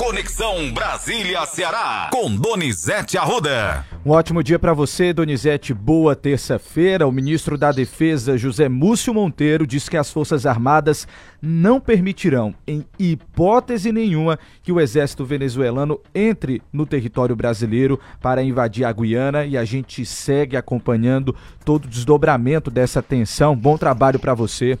Conexão 0.00 0.72
Brasília-Ceará, 0.72 2.08
com 2.10 2.34
Donizete 2.34 3.18
Arruda. 3.18 3.84
Um 4.02 4.12
ótimo 4.12 4.42
dia 4.42 4.58
para 4.58 4.72
você, 4.72 5.12
Donizete. 5.12 5.74
Boa 5.74 6.16
terça-feira. 6.16 7.06
O 7.06 7.12
ministro 7.12 7.58
da 7.58 7.70
Defesa, 7.70 8.38
José 8.38 8.66
Múcio 8.66 9.12
Monteiro, 9.12 9.66
diz 9.66 9.90
que 9.90 9.98
as 9.98 10.10
Forças 10.10 10.46
Armadas 10.46 11.06
não 11.42 11.78
permitirão, 11.78 12.54
em 12.66 12.82
hipótese 12.98 13.92
nenhuma, 13.92 14.38
que 14.62 14.72
o 14.72 14.80
exército 14.80 15.22
venezuelano 15.22 16.00
entre 16.14 16.62
no 16.72 16.86
território 16.86 17.36
brasileiro 17.36 18.00
para 18.22 18.42
invadir 18.42 18.86
a 18.86 18.92
Guiana 18.92 19.44
e 19.44 19.54
a 19.54 19.66
gente 19.66 20.06
segue 20.06 20.56
acompanhando 20.56 21.36
todo 21.62 21.84
o 21.84 21.88
desdobramento 21.88 22.70
dessa 22.70 23.02
tensão. 23.02 23.54
Bom 23.54 23.76
trabalho 23.76 24.18
para 24.18 24.32
você. 24.32 24.78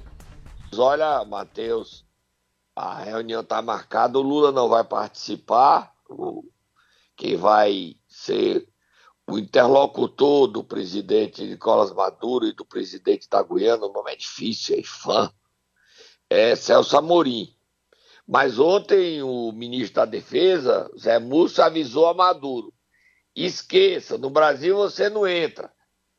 Olha, 0.74 1.22
Matheus, 1.26 2.08
a 2.74 3.02
reunião 3.02 3.42
está 3.42 3.60
marcada, 3.60 4.18
o 4.18 4.22
Lula 4.22 4.52
não 4.52 4.68
vai 4.68 4.84
participar, 4.84 5.92
quem 7.16 7.36
vai 7.36 7.96
ser 8.08 8.66
o 9.28 9.38
interlocutor 9.38 10.48
do 10.48 10.64
presidente 10.64 11.44
Nicolás 11.44 11.92
Maduro 11.92 12.46
e 12.46 12.52
do 12.52 12.64
presidente 12.64 13.28
da 13.28 13.42
Guiana, 13.42 13.86
o 13.86 13.92
nome 13.92 14.12
é 14.12 14.16
difícil, 14.16 14.78
é 14.78 14.82
fã, 14.82 15.32
é 16.28 16.56
Celso 16.56 16.96
Amorim. 16.96 17.54
Mas 18.26 18.58
ontem 18.58 19.22
o 19.22 19.50
ministro 19.52 19.96
da 19.96 20.04
Defesa, 20.04 20.90
Zé 20.98 21.18
Múcio, 21.18 21.64
avisou 21.64 22.06
a 22.06 22.14
Maduro: 22.14 22.72
esqueça, 23.34 24.16
no 24.16 24.30
Brasil 24.30 24.76
você 24.76 25.08
não 25.08 25.26
entra. 25.26 25.70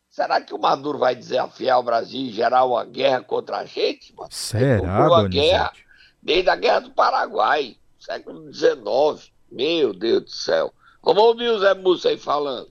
Será 0.10 0.42
que 0.42 0.54
o 0.54 0.60
Maduro 0.60 1.00
vai 1.00 1.16
desafiar 1.16 1.80
o 1.80 1.84
Brasil 1.84 2.20
e 2.20 2.32
gerar 2.32 2.66
uma 2.66 2.84
guerra 2.84 3.24
contra 3.24 3.60
a 3.60 3.66
gente? 3.66 4.14
Mano? 4.14 4.28
Será, 4.30 5.08
uma 5.08 5.26
guerra 5.26 5.72
desde 6.22 6.50
a 6.50 6.56
Guerra 6.56 6.80
do 6.82 6.92
Paraguai, 6.92 7.76
século 8.00 8.54
XIX. 8.54 9.32
Meu 9.52 9.94
Deus 9.94 10.24
do 10.24 10.30
céu. 10.30 10.72
Vamos 11.04 11.24
ouvir 11.24 11.50
o 11.50 11.60
Zé 11.60 11.74
Múcio 11.74 12.10
aí 12.10 12.18
falando. 12.18 12.70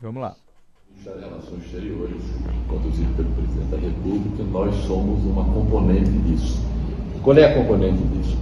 Vamos 0.00 0.20
lá. 0.20 0.36
Das 1.04 1.20
Relações 1.20 1.64
Exteriores, 1.64 2.22
conduzido 2.68 3.14
pelo 3.14 3.30
presidente 3.30 3.70
da 3.70 3.76
República, 3.76 4.42
nós 4.44 4.74
somos 4.86 5.24
uma 5.24 5.44
componente 5.44 6.10
disso. 6.10 6.58
Qual 7.22 7.36
é 7.36 7.44
a 7.44 7.54
componente 7.54 8.02
disso? 8.08 8.36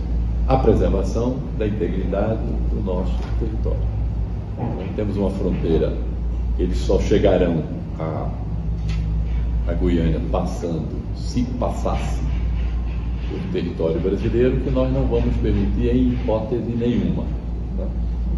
A 0.48 0.56
preservação 0.56 1.38
da 1.58 1.66
integridade 1.66 2.42
do 2.70 2.82
nosso 2.82 3.12
território. 3.38 3.86
Nós 4.56 4.96
temos 4.96 5.16
uma 5.16 5.30
fronteira, 5.30 5.96
eles 6.58 6.78
só 6.78 6.98
chegarão 6.98 7.62
a, 7.98 8.30
a 9.68 9.74
Guiânia 9.74 10.20
passando, 10.30 11.02
se 11.14 11.44
passasse 11.58 12.20
o 13.34 13.52
território 13.52 14.00
brasileiro 14.00 14.60
que 14.60 14.70
nós 14.70 14.92
não 14.92 15.06
vamos 15.06 15.34
permitir 15.36 15.94
em 15.94 16.12
hipótese 16.12 16.70
nenhuma. 16.76 17.24
Né? 17.76 17.86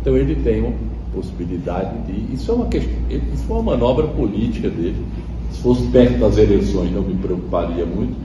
Então 0.01 0.17
ele 0.17 0.37
tem 0.37 0.61
uma 0.61 0.73
possibilidade 1.15 1.99
de. 2.07 2.35
Isso 2.35 2.51
é 2.51 2.55
uma 2.55 2.67
questão, 2.67 2.95
isso 3.11 3.45
foi 3.45 3.57
uma 3.57 3.77
manobra 3.77 4.07
política 4.07 4.69
dele. 4.71 5.05
Se 5.51 5.63
fosse 5.63 5.87
perto 5.89 6.19
das 6.19 6.37
eleições 6.37 6.93
não 6.93 7.03
me 7.03 7.15
preocuparia 7.15 7.85
muito, 7.85 8.17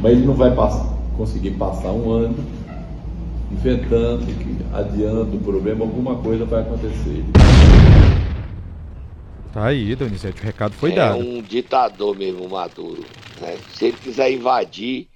mas 0.00 0.12
ele 0.12 0.26
não 0.26 0.34
vai 0.34 0.52
conseguir 1.16 1.52
passar 1.52 1.92
um 1.92 2.10
ano 2.10 2.36
inventando, 3.52 4.24
adiando 4.72 5.36
o 5.36 5.40
problema, 5.40 5.84
alguma 5.84 6.16
coisa 6.16 6.44
vai 6.44 6.62
acontecer. 6.62 7.24
Tá 9.52 9.66
aí, 9.66 9.96
Donizete, 9.96 10.40
o 10.40 10.44
recado 10.44 10.72
foi 10.74 10.92
é 10.92 10.94
dado. 10.94 11.20
É 11.20 11.24
um 11.24 11.42
ditador 11.42 12.16
mesmo, 12.16 12.48
Maduro. 12.48 13.04
Né? 13.40 13.56
Se 13.72 13.86
ele 13.86 13.96
quiser 13.96 14.32
invadir, 14.32 15.08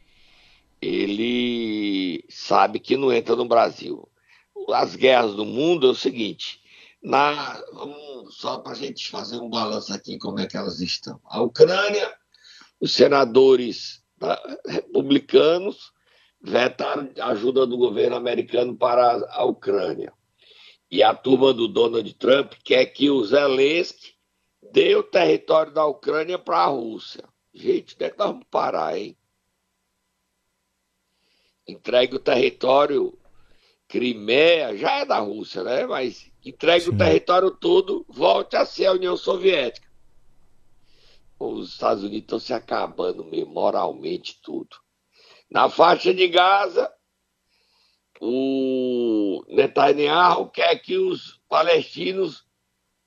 ele 0.84 2.24
sabe 2.28 2.78
que 2.78 2.96
não 2.96 3.12
entra 3.12 3.34
no 3.34 3.46
Brasil. 3.46 4.06
As 4.70 4.94
guerras 4.94 5.34
do 5.34 5.44
mundo 5.44 5.86
é 5.86 5.90
o 5.90 5.94
seguinte, 5.94 6.60
na, 7.02 7.60
só 8.30 8.58
para 8.58 8.72
a 8.72 8.76
gente 8.76 9.10
fazer 9.10 9.38
um 9.38 9.48
balanço 9.48 9.92
aqui 9.92 10.18
como 10.18 10.40
é 10.40 10.46
que 10.46 10.56
elas 10.56 10.80
estão. 10.80 11.18
A 11.24 11.40
Ucrânia, 11.40 12.12
os 12.80 12.92
senadores 12.92 14.02
tá, 14.18 14.40
republicanos 14.66 15.92
vetaram 16.40 17.10
a 17.18 17.28
ajuda 17.28 17.66
do 17.66 17.78
governo 17.78 18.16
americano 18.16 18.76
para 18.76 19.26
a 19.30 19.44
Ucrânia. 19.44 20.12
E 20.90 21.02
a 21.02 21.14
turma 21.14 21.52
do 21.54 21.66
Donald 21.66 22.12
Trump 22.14 22.52
quer 22.62 22.86
que 22.86 23.10
o 23.10 23.24
Zelensky 23.24 24.12
dê 24.70 24.94
o 24.94 25.02
território 25.02 25.72
da 25.72 25.86
Ucrânia 25.86 26.38
para 26.38 26.58
a 26.58 26.66
Rússia. 26.66 27.24
Gente, 27.54 27.94
onde 27.94 28.04
é 28.04 28.10
que 28.10 28.18
nós 28.18 28.28
vamos 28.28 28.46
parar, 28.50 28.98
hein? 28.98 29.16
Entregue 31.66 32.16
o 32.16 32.20
território 32.20 33.18
Crimeia, 33.88 34.76
já 34.76 34.98
é 34.98 35.04
da 35.04 35.18
Rússia, 35.18 35.62
né? 35.62 35.86
Mas 35.86 36.30
entregue 36.44 36.86
Sim. 36.86 36.90
o 36.90 36.98
território 36.98 37.50
todo, 37.50 38.04
volte 38.08 38.56
a 38.56 38.64
ser 38.64 38.86
a 38.86 38.92
União 38.92 39.16
Soviética. 39.16 39.86
Os 41.38 41.72
Estados 41.72 42.02
Unidos 42.02 42.22
estão 42.22 42.38
se 42.38 42.52
acabando 42.52 43.24
mesmo, 43.24 43.52
moralmente 43.52 44.40
tudo. 44.42 44.76
Na 45.50 45.68
faixa 45.68 46.14
de 46.14 46.26
Gaza, 46.28 46.90
o 48.20 49.44
Netanyahu 49.48 50.48
quer 50.50 50.76
que 50.78 50.96
os 50.96 51.40
palestinos 51.48 52.44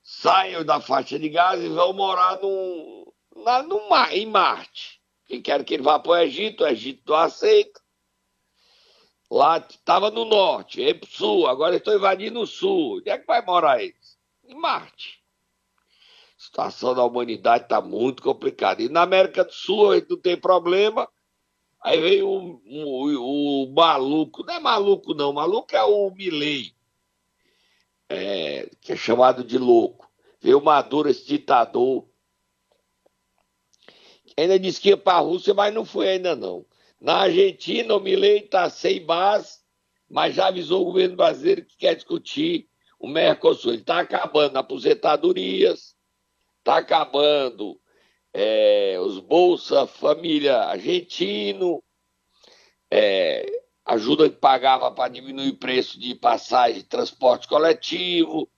saiam 0.03 0.63
da 0.63 0.79
faixa 0.79 1.18
de 1.18 1.28
Gaza 1.28 1.63
e 1.63 1.69
vão 1.69 1.94
morar 1.94 2.39
no, 2.39 3.13
na, 3.35 3.63
no, 3.63 3.81
em 4.12 4.25
Marte. 4.25 5.01
Quem 5.25 5.41
quer 5.41 5.63
que 5.66 5.74
ele 5.74 5.84
vá 5.84 6.00
para 6.00 6.12
o 6.12 6.18
Egito, 6.18 6.63
o 6.63 6.68
Egito 6.68 7.03
não 7.07 7.18
aceita. 7.18 7.81
Lá 9.30 9.58
estava 9.58 10.10
no 10.10 10.24
norte, 10.24 10.82
aí 10.82 10.94
pro 10.94 11.10
sul, 11.10 11.48
agora 11.48 11.76
estou 11.76 11.94
invadindo 11.94 12.40
o 12.40 12.48
sul. 12.48 12.98
Onde 12.98 13.10
é 13.10 13.18
que 13.18 13.28
vai 13.28 13.46
morar 13.46 13.82
eles? 13.82 14.18
Em 14.48 14.56
Marte. 14.56 15.22
A 16.38 16.42
situação 16.42 16.96
da 16.96 17.04
humanidade 17.04 17.66
está 17.66 17.82
muito 17.82 18.24
complicada. 18.24 18.82
E 18.82 18.88
na 18.88 19.02
América 19.02 19.44
do 19.44 19.52
Sul 19.52 19.92
a 19.92 19.96
gente 19.96 20.12
não 20.12 20.18
tem 20.18 20.38
problema. 20.38 21.10
Aí 21.82 22.00
veio 22.00 22.28
o, 22.30 22.62
o, 22.66 23.64
o 23.66 23.74
maluco, 23.74 24.44
não 24.46 24.54
é 24.54 24.60
maluco 24.60 25.14
não, 25.14 25.34
maluco 25.34 25.76
é 25.76 25.84
o 25.84 26.10
Milley, 26.12 26.74
é, 28.10 28.70
que 28.82 28.94
é 28.94 28.96
chamado 28.96 29.44
de 29.44 29.58
louco. 29.58 30.10
Veio 30.40 30.60
o 30.60 30.64
Maduro, 30.64 31.10
esse 31.10 31.26
ditador. 31.26 32.08
Ainda 34.38 34.60
disse 34.60 34.80
que 34.80 34.90
ia 34.90 34.98
para 34.98 35.18
a 35.18 35.22
Rússia, 35.22 35.54
mas 35.54 35.74
não 35.74 35.84
foi 35.84 36.10
ainda 36.10 36.36
não. 36.36 36.66
Na 37.00 37.18
Argentina, 37.22 37.96
o 37.96 38.00
Milei 38.00 38.40
está 38.40 38.69
sem 38.69 39.06
base, 39.06 39.59
mas 40.09 40.35
já 40.35 40.47
avisou 40.47 40.81
o 40.81 40.85
governo 40.85 41.16
brasileiro 41.16 41.66
que 41.66 41.78
quer 41.78 41.96
discutir 41.96 42.68
o 43.00 43.08
Mercosul. 43.08 43.74
Ele 43.74 43.81
está 43.81 44.00
acabando 44.00 44.58
aposentadorias, 44.58 45.96
está 46.59 46.78
acabando 46.78 47.80
é, 48.34 48.97
os 49.00 49.19
Bolsa 49.19 49.86
Família 49.86 50.57
Argentino, 50.57 51.84
é, 52.90 53.46
ajuda 53.86 54.30
que 54.30 54.38
pagava 54.38 54.91
para 54.91 55.12
diminuir 55.12 55.50
o 55.50 55.57
preço 55.57 56.00
de 56.00 56.16
passagem 56.16 56.81
de 56.81 56.88
transporte 56.88 57.47
coletivo, 57.47 58.50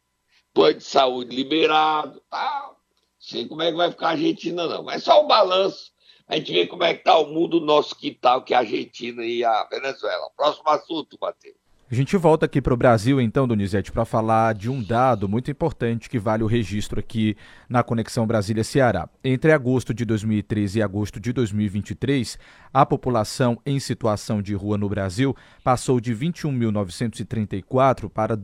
plano 0.54 0.76
de 0.76 0.84
saúde 0.84 1.36
liberado, 1.36 2.22
tá? 2.30 2.76
sei 3.20 3.48
como 3.48 3.62
é 3.62 3.70
que 3.70 3.78
vai 3.78 3.92
ficar 3.92 4.08
a 4.08 4.12
Argentina, 4.12 4.66
não. 4.66 4.84
Mas 4.84 5.04
só 5.04 5.24
o 5.24 5.28
balanço 5.28 5.92
a 6.30 6.36
gente 6.36 6.54
vê 6.54 6.68
como 6.68 6.84
é 6.84 6.94
que 6.94 7.00
está 7.00 7.18
o 7.18 7.34
mundo 7.34 7.60
nosso 7.60 7.96
quintal, 7.96 8.44
que 8.44 8.54
é 8.54 8.58
a 8.58 8.60
Argentina 8.60 9.26
e 9.26 9.44
a 9.44 9.64
Venezuela. 9.64 10.30
Próximo 10.38 10.70
assunto, 10.70 11.18
Matheus. 11.20 11.56
A 11.92 11.96
gente 11.96 12.16
volta 12.18 12.46
aqui 12.46 12.62
para 12.62 12.72
o 12.72 12.78
Brasil, 12.78 13.20
então, 13.20 13.48
Donizete, 13.48 13.92
para 13.92 14.06
falar 14.06 14.54
de 14.54 14.70
um 14.70 14.80
dado 14.80 15.28
muito 15.28 15.50
importante 15.50 16.08
que 16.08 16.20
vale 16.20 16.44
o 16.44 16.46
registro 16.46 17.00
aqui 17.00 17.36
na 17.68 17.82
Conexão 17.82 18.28
Brasília-Ceará. 18.28 19.10
Entre 19.24 19.52
agosto 19.52 19.92
de 19.92 20.06
2013 20.06 20.78
e 20.78 20.84
agosto 20.84 21.20
de 21.20 21.34
2023, 21.34 22.38
a 22.72 22.86
população 22.86 23.60
em 23.66 23.80
situação 23.80 24.40
de 24.40 24.54
rua 24.54 24.78
no 24.78 24.88
Brasil 24.88 25.36
passou 25.64 26.00
de 26.00 26.16
21.934 26.16 28.08
para 28.08 28.36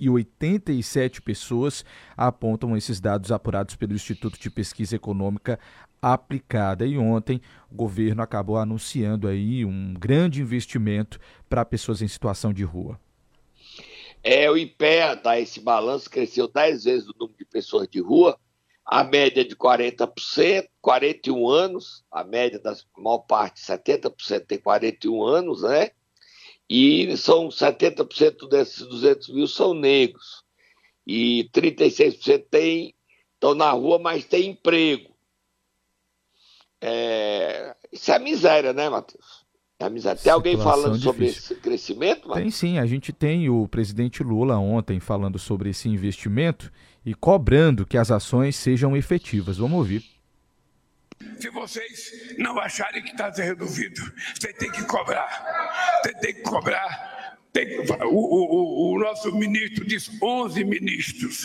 227.087 0.00 1.20
pessoas, 1.20 1.84
apontam 2.16 2.76
esses 2.76 3.00
dados 3.00 3.32
apurados 3.32 3.76
pelo 3.76 3.94
Instituto 3.94 4.38
de 4.38 4.50
Pesquisa 4.50 4.96
Econômica 4.96 5.58
aplicada. 6.00 6.86
E 6.86 6.98
ontem 6.98 7.40
o 7.70 7.74
governo 7.74 8.22
acabou 8.22 8.56
anunciando 8.56 9.28
aí 9.28 9.64
um 9.64 9.94
grande 9.94 10.40
investimento 10.40 11.18
para 11.48 11.64
pessoas 11.64 12.02
em 12.02 12.08
situação 12.08 12.52
de 12.52 12.64
rua. 12.64 13.00
É, 14.22 14.50
o 14.50 14.56
IPEA 14.56 15.14
dá 15.14 15.38
esse 15.38 15.60
balanço, 15.60 16.10
cresceu 16.10 16.48
10 16.48 16.84
vezes 16.84 17.08
o 17.08 17.14
número 17.18 17.38
de 17.38 17.44
pessoas 17.44 17.86
de 17.86 18.00
rua, 18.00 18.36
a 18.84 19.04
média 19.04 19.44
de 19.44 19.54
40%, 19.54 20.66
41 20.80 21.48
anos, 21.48 22.04
a 22.10 22.24
média 22.24 22.58
da 22.58 22.74
maior 22.96 23.18
parte, 23.18 23.60
70% 23.60 24.46
tem 24.46 24.58
41 24.58 25.22
anos, 25.22 25.62
né? 25.62 25.90
E 26.68 27.16
são 27.16 27.48
70% 27.48 28.48
desses 28.48 28.86
200 28.86 29.28
mil 29.28 29.46
são 29.46 29.72
negros. 29.72 30.44
E 31.06 31.48
36% 31.52 32.46
tem, 32.50 32.94
estão 33.34 33.54
na 33.54 33.70
rua, 33.70 33.98
mas 33.98 34.24
tem 34.24 34.50
emprego. 34.50 35.14
É... 36.80 37.74
Isso 37.92 38.10
é 38.10 38.18
miséria, 38.18 38.72
né, 38.72 38.88
Matheus? 38.88 39.46
amizade. 39.84 40.22
Tem 40.22 40.32
alguém 40.32 40.56
falando 40.56 40.98
difícil. 40.98 41.12
sobre 41.12 41.26
esse 41.26 41.54
crescimento? 41.56 42.28
Mano? 42.28 42.40
Tem 42.40 42.50
sim, 42.50 42.78
a 42.78 42.86
gente 42.86 43.12
tem 43.12 43.48
o 43.50 43.68
presidente 43.68 44.22
Lula 44.22 44.56
ontem 44.56 44.98
falando 44.98 45.38
sobre 45.38 45.70
esse 45.70 45.88
investimento 45.88 46.72
e 47.04 47.14
cobrando 47.14 47.84
que 47.84 47.98
as 47.98 48.10
ações 48.10 48.56
sejam 48.56 48.96
efetivas. 48.96 49.58
Vamos 49.58 49.76
ouvir. 49.76 50.04
Se 51.38 51.50
vocês 51.50 52.34
não 52.38 52.58
acharem 52.58 53.02
que 53.02 53.10
está 53.10 53.30
resolvido, 53.30 54.00
você 54.34 54.52
tem 54.52 54.70
que 54.70 54.84
cobrar. 54.84 56.00
Você 56.02 56.12
tem 56.14 56.34
que 56.34 56.42
cobrar. 56.42 57.38
Tem, 57.56 57.78
o, 57.78 58.12
o, 58.12 58.92
o, 58.92 58.98
nosso 58.98 59.34
ministro 59.34 59.82
diz 59.86 60.10
11 60.22 60.62
ministros. 60.62 61.42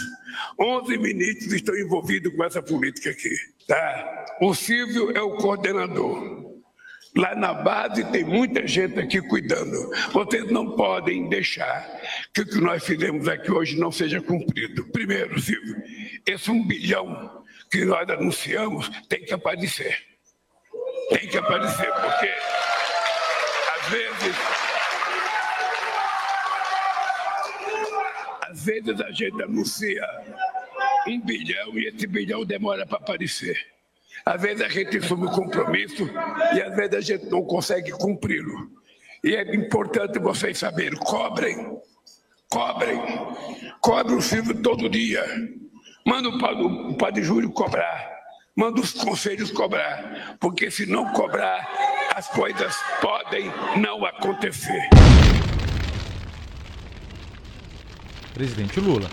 11 0.59 0.97
ministros 0.97 1.53
estão 1.53 1.73
envolvidos 1.73 2.35
com 2.35 2.43
essa 2.43 2.61
política 2.61 3.11
aqui. 3.11 3.33
Tá? 3.65 4.25
O 4.41 4.53
Silvio 4.53 5.15
é 5.15 5.21
o 5.21 5.37
coordenador. 5.37 6.51
Lá 7.15 7.33
na 7.33 7.53
base 7.53 8.03
tem 8.11 8.25
muita 8.25 8.67
gente 8.67 8.99
aqui 8.99 9.21
cuidando. 9.21 9.89
Vocês 10.11 10.51
não 10.51 10.75
podem 10.75 11.29
deixar 11.29 11.89
que 12.33 12.41
o 12.41 12.45
que 12.45 12.59
nós 12.59 12.83
fizemos 12.83 13.29
aqui 13.29 13.49
hoje 13.49 13.79
não 13.79 13.89
seja 13.89 14.19
cumprido. 14.19 14.83
Primeiro, 14.91 15.39
Silvio, 15.39 15.77
esse 16.25 16.51
um 16.51 16.67
bilhão 16.67 17.41
que 17.71 17.85
nós 17.85 18.09
anunciamos 18.09 18.89
tem 19.07 19.23
que 19.23 19.33
aparecer. 19.33 19.97
Tem 21.07 21.25
que 21.29 21.37
aparecer, 21.37 21.89
porque 21.89 22.33
às 23.79 23.89
vezes. 23.89 24.60
Às 28.51 28.65
vezes 28.65 28.99
a 28.99 29.09
gente 29.11 29.41
anuncia 29.41 30.05
um 31.07 31.21
bilhão 31.21 31.79
e 31.79 31.87
esse 31.87 32.05
bilhão 32.05 32.43
demora 32.43 32.85
para 32.85 32.97
aparecer. 32.97 33.57
Às 34.25 34.41
vezes 34.41 34.61
a 34.61 34.67
gente 34.67 34.97
assume 34.97 35.27
compromisso 35.27 36.09
e 36.53 36.61
às 36.61 36.75
vezes 36.75 36.95
a 36.95 36.99
gente 36.99 37.25
não 37.27 37.45
consegue 37.45 37.91
cumpri-lo. 37.91 38.69
E 39.23 39.33
é 39.37 39.55
importante 39.55 40.19
vocês 40.19 40.57
saberem, 40.57 40.99
cobrem, 40.99 41.79
cobrem, 42.49 42.99
cobrem 43.79 44.17
o 44.17 44.21
filho 44.21 44.61
todo 44.61 44.89
dia. 44.89 45.23
Manda 46.05 46.27
o 46.27 46.97
padre 46.97 47.23
Júlio 47.23 47.51
cobrar, 47.51 48.11
manda 48.53 48.81
os 48.81 48.91
conselhos 48.91 49.49
cobrar, 49.49 50.35
porque 50.41 50.69
se 50.69 50.85
não 50.85 51.13
cobrar, 51.13 51.65
as 52.13 52.27
coisas 52.27 52.75
podem 52.99 53.45
não 53.77 54.05
acontecer. 54.05 54.89
Presidente 58.33 58.79
Lula. 58.79 59.09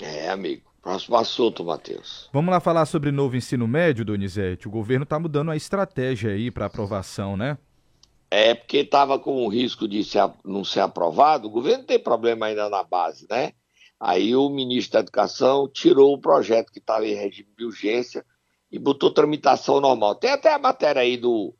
É, 0.00 0.28
amigo. 0.28 0.62
Próximo 0.82 1.16
assunto, 1.16 1.64
Matheus. 1.64 2.28
Vamos 2.30 2.52
lá 2.52 2.60
falar 2.60 2.84
sobre 2.84 3.10
novo 3.10 3.36
ensino 3.36 3.66
médio, 3.66 4.04
Donizete. 4.04 4.68
O 4.68 4.70
governo 4.70 5.04
está 5.04 5.18
mudando 5.18 5.50
a 5.50 5.56
estratégia 5.56 6.32
aí 6.32 6.50
para 6.50 6.66
aprovação, 6.66 7.38
né? 7.38 7.56
É, 8.30 8.54
porque 8.54 8.78
estava 8.78 9.18
com 9.18 9.46
o 9.46 9.48
risco 9.48 9.88
de 9.88 10.04
ser, 10.04 10.30
não 10.44 10.62
ser 10.62 10.80
aprovado. 10.80 11.48
O 11.48 11.50
governo 11.50 11.84
tem 11.84 11.98
problema 11.98 12.46
ainda 12.46 12.68
na 12.68 12.82
base, 12.82 13.26
né? 13.30 13.52
Aí 13.98 14.36
o 14.36 14.50
ministro 14.50 14.94
da 14.94 15.00
Educação 15.00 15.66
tirou 15.72 16.12
o 16.12 16.20
projeto 16.20 16.70
que 16.70 16.80
estava 16.80 17.06
em 17.06 17.14
regime 17.14 17.48
de 17.56 17.64
urgência 17.64 18.22
e 18.70 18.78
botou 18.78 19.10
tramitação 19.10 19.80
normal. 19.80 20.16
Tem 20.16 20.30
até 20.30 20.52
a 20.52 20.58
matéria 20.58 21.00
aí 21.00 21.16
do 21.16 21.54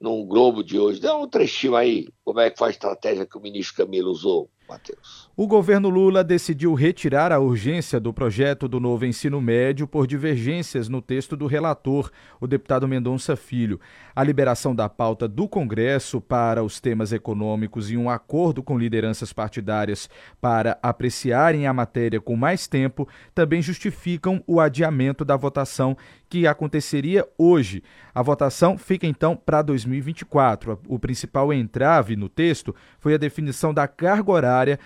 no 0.00 0.24
Globo 0.24 0.62
de 0.62 0.78
hoje. 0.78 1.00
Dê 1.00 1.10
um 1.10 1.28
trechinho 1.28 1.74
aí, 1.74 2.08
como 2.24 2.38
é 2.38 2.50
que 2.50 2.58
foi 2.58 2.68
a 2.68 2.70
estratégia 2.70 3.26
que 3.26 3.36
o 3.36 3.40
ministro 3.40 3.78
Camilo 3.84 4.10
usou. 4.10 4.48
Matheus. 4.70 5.29
O 5.36 5.46
governo 5.46 5.88
Lula 5.88 6.24
decidiu 6.24 6.74
retirar 6.74 7.30
a 7.30 7.38
urgência 7.38 8.00
do 8.00 8.12
projeto 8.12 8.66
do 8.66 8.80
novo 8.80 9.06
ensino 9.06 9.40
médio 9.40 9.86
por 9.86 10.04
divergências 10.04 10.88
no 10.88 11.00
texto 11.00 11.36
do 11.36 11.46
relator, 11.46 12.10
o 12.40 12.48
deputado 12.48 12.86
Mendonça 12.88 13.36
Filho. 13.36 13.80
A 14.14 14.24
liberação 14.24 14.74
da 14.74 14.88
pauta 14.88 15.28
do 15.28 15.48
Congresso 15.48 16.20
para 16.20 16.64
os 16.64 16.80
temas 16.80 17.12
econômicos 17.12 17.92
e 17.92 17.96
um 17.96 18.10
acordo 18.10 18.60
com 18.60 18.76
lideranças 18.76 19.32
partidárias 19.32 20.10
para 20.40 20.76
apreciarem 20.82 21.66
a 21.66 21.72
matéria 21.72 22.20
com 22.20 22.34
mais 22.34 22.66
tempo 22.66 23.08
também 23.32 23.62
justificam 23.62 24.42
o 24.48 24.60
adiamento 24.60 25.24
da 25.24 25.36
votação 25.36 25.96
que 26.28 26.46
aconteceria 26.46 27.26
hoje. 27.38 27.84
A 28.12 28.20
votação 28.20 28.76
fica 28.76 29.06
então 29.06 29.36
para 29.36 29.62
2024. 29.62 30.80
O 30.88 30.98
principal 30.98 31.52
entrave 31.52 32.16
no 32.16 32.28
texto 32.28 32.74
foi 32.98 33.14
a 33.14 33.18
definição 33.18 33.72
da 33.72 33.86
carga 33.86 34.32
horária 34.32 34.78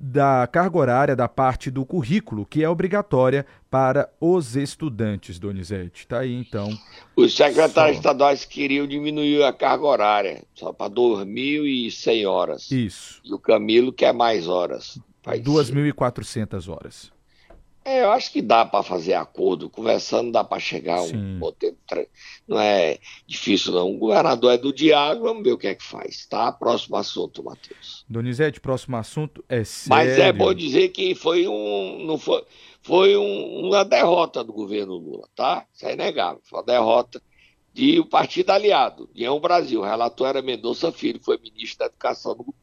da 0.00 0.46
carga 0.46 0.78
horária 0.78 1.16
da 1.16 1.28
parte 1.28 1.70
do 1.70 1.84
currículo, 1.84 2.44
que 2.44 2.62
é 2.62 2.68
obrigatória 2.68 3.46
para 3.70 4.10
os 4.20 4.56
estudantes, 4.56 5.38
Donizete. 5.38 6.02
Está 6.02 6.20
aí, 6.20 6.34
então. 6.34 6.68
Os 7.16 7.34
secretários 7.34 7.96
só... 7.96 8.00
estaduais 8.00 8.44
queriam 8.44 8.86
diminuir 8.86 9.42
a 9.44 9.52
carga 9.52 9.84
horária, 9.84 10.42
só 10.54 10.72
para 10.72 10.92
2.100 10.92 12.28
horas. 12.28 12.70
Isso. 12.70 13.20
E 13.24 13.32
o 13.32 13.38
Camilo 13.38 13.92
quer 13.92 14.12
mais 14.12 14.46
horas. 14.48 14.98
2.400 15.24 16.68
horas. 16.68 17.13
É, 17.84 18.02
eu 18.02 18.10
acho 18.12 18.32
que 18.32 18.40
dá 18.40 18.64
para 18.64 18.82
fazer 18.82 19.12
acordo, 19.12 19.68
conversando 19.68 20.32
dá 20.32 20.42
para 20.42 20.58
chegar 20.58 21.02
um 21.02 21.38
roteiro. 21.38 21.76
Não 22.48 22.58
é 22.58 22.98
difícil, 23.26 23.72
não. 23.72 23.94
O 23.94 23.98
governador 23.98 24.54
é 24.54 24.58
do 24.58 24.72
diálogo, 24.72 25.24
vamos 25.24 25.42
ver 25.42 25.52
o 25.52 25.58
que 25.58 25.66
é 25.66 25.74
que 25.74 25.82
faz, 25.84 26.24
tá? 26.24 26.50
Próximo 26.50 26.96
assunto, 26.96 27.44
Matheus. 27.44 28.06
Donizete, 28.08 28.58
próximo 28.58 28.96
assunto 28.96 29.44
é 29.50 29.64
sério. 29.64 29.90
Mas 29.90 30.18
é 30.18 30.32
bom 30.32 30.54
dizer 30.54 30.88
que 30.88 31.14
foi 31.14 31.46
um. 31.46 32.06
Não 32.06 32.16
foi, 32.16 32.42
foi 32.80 33.18
um, 33.18 33.66
uma 33.66 33.84
derrota 33.84 34.42
do 34.42 34.52
governo 34.54 34.96
Lula, 34.96 35.28
tá? 35.36 35.66
Isso 35.74 35.86
é 35.86 35.92
inegável. 35.92 36.40
Foi 36.42 36.60
uma 36.60 36.64
derrota 36.64 37.20
de 37.74 38.00
o 38.00 38.06
partido 38.06 38.48
aliado, 38.48 39.10
União 39.14 39.38
Brasil. 39.38 39.80
O 39.80 39.84
relator 39.84 40.28
era 40.28 40.40
Mendonça 40.40 40.90
Filho, 40.90 41.20
foi 41.22 41.36
ministro 41.36 41.80
da 41.80 41.86
Educação 41.86 42.34
no, 42.34 42.54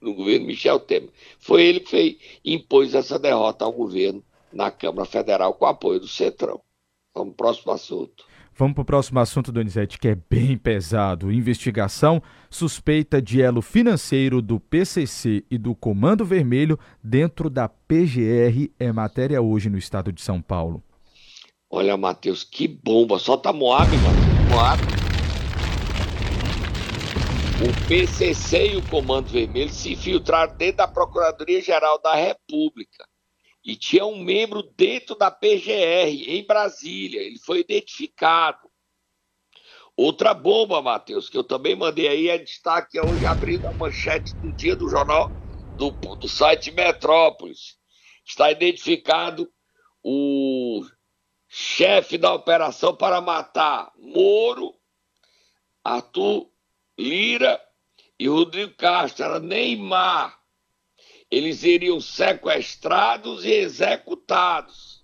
no 0.00 0.14
governo 0.14 0.46
Michel 0.46 0.80
Temer. 0.80 1.10
Foi 1.38 1.62
ele 1.62 1.78
que 1.78 1.90
fez, 1.90 2.16
impôs 2.44 2.92
essa 2.92 3.20
derrota 3.20 3.64
ao 3.64 3.72
governo 3.72 4.24
na 4.54 4.70
Câmara 4.70 5.04
Federal 5.04 5.52
com 5.54 5.66
apoio 5.66 6.00
do 6.00 6.08
Centrão. 6.08 6.60
Vamos 7.14 7.34
para 7.34 7.50
o 7.50 7.52
próximo 7.52 7.72
assunto. 7.72 8.24
Vamos 8.56 8.74
para 8.74 8.82
o 8.82 8.84
próximo 8.84 9.18
assunto, 9.18 9.50
Donizete, 9.50 9.98
que 9.98 10.08
é 10.08 10.14
bem 10.14 10.56
pesado. 10.56 11.32
Investigação 11.32 12.22
suspeita 12.48 13.20
de 13.20 13.42
elo 13.42 13.60
financeiro 13.60 14.40
do 14.40 14.60
PCC 14.60 15.44
e 15.50 15.58
do 15.58 15.74
Comando 15.74 16.24
Vermelho 16.24 16.78
dentro 17.02 17.50
da 17.50 17.68
PGR 17.68 18.70
é 18.78 18.92
matéria 18.92 19.42
hoje 19.42 19.68
no 19.68 19.76
estado 19.76 20.12
de 20.12 20.22
São 20.22 20.40
Paulo. 20.40 20.82
Olha, 21.68 21.96
Matheus, 21.96 22.44
que 22.44 22.68
bomba. 22.68 23.18
Solta 23.18 23.52
Moab, 23.52 23.90
mano. 23.96 24.50
Moab. 24.50 24.82
O 27.60 27.88
PCC 27.88 28.74
e 28.74 28.76
o 28.76 28.82
Comando 28.82 29.28
Vermelho 29.28 29.70
se 29.70 29.94
infiltraram 29.94 30.56
dentro 30.56 30.76
da 30.76 30.88
Procuradoria-Geral 30.88 32.00
da 32.00 32.14
República 32.14 33.04
e 33.64 33.76
tinha 33.76 34.04
um 34.04 34.22
membro 34.22 34.62
dentro 34.62 35.16
da 35.16 35.30
PGR, 35.30 36.28
em 36.28 36.46
Brasília. 36.46 37.22
Ele 37.22 37.38
foi 37.38 37.60
identificado. 37.60 38.70
Outra 39.96 40.34
bomba, 40.34 40.82
Matheus, 40.82 41.30
que 41.30 41.38
eu 41.38 41.44
também 41.44 41.74
mandei 41.74 42.08
aí, 42.08 42.28
é 42.28 42.36
destaque 42.36 43.00
hoje 43.00 43.24
abrindo 43.24 43.66
a 43.66 43.72
manchete 43.72 44.34
do 44.42 44.52
dia 44.52 44.76
do 44.76 44.90
jornal 44.90 45.32
do, 45.78 45.90
do 46.16 46.28
site 46.28 46.70
Metrópolis. 46.72 47.78
Está 48.24 48.50
identificado 48.50 49.50
o 50.02 50.84
chefe 51.48 52.18
da 52.18 52.34
operação 52.34 52.94
para 52.94 53.20
matar 53.20 53.92
Moro, 53.96 54.74
Arthur 55.82 56.50
Lira 56.98 57.60
e 58.18 58.28
Rodrigo 58.28 58.74
Castro. 58.74 59.24
Era 59.24 59.38
Neymar 59.40 60.43
eles 61.30 61.62
iriam 61.62 62.00
sequestrados 62.00 63.44
e 63.44 63.50
executados. 63.50 65.02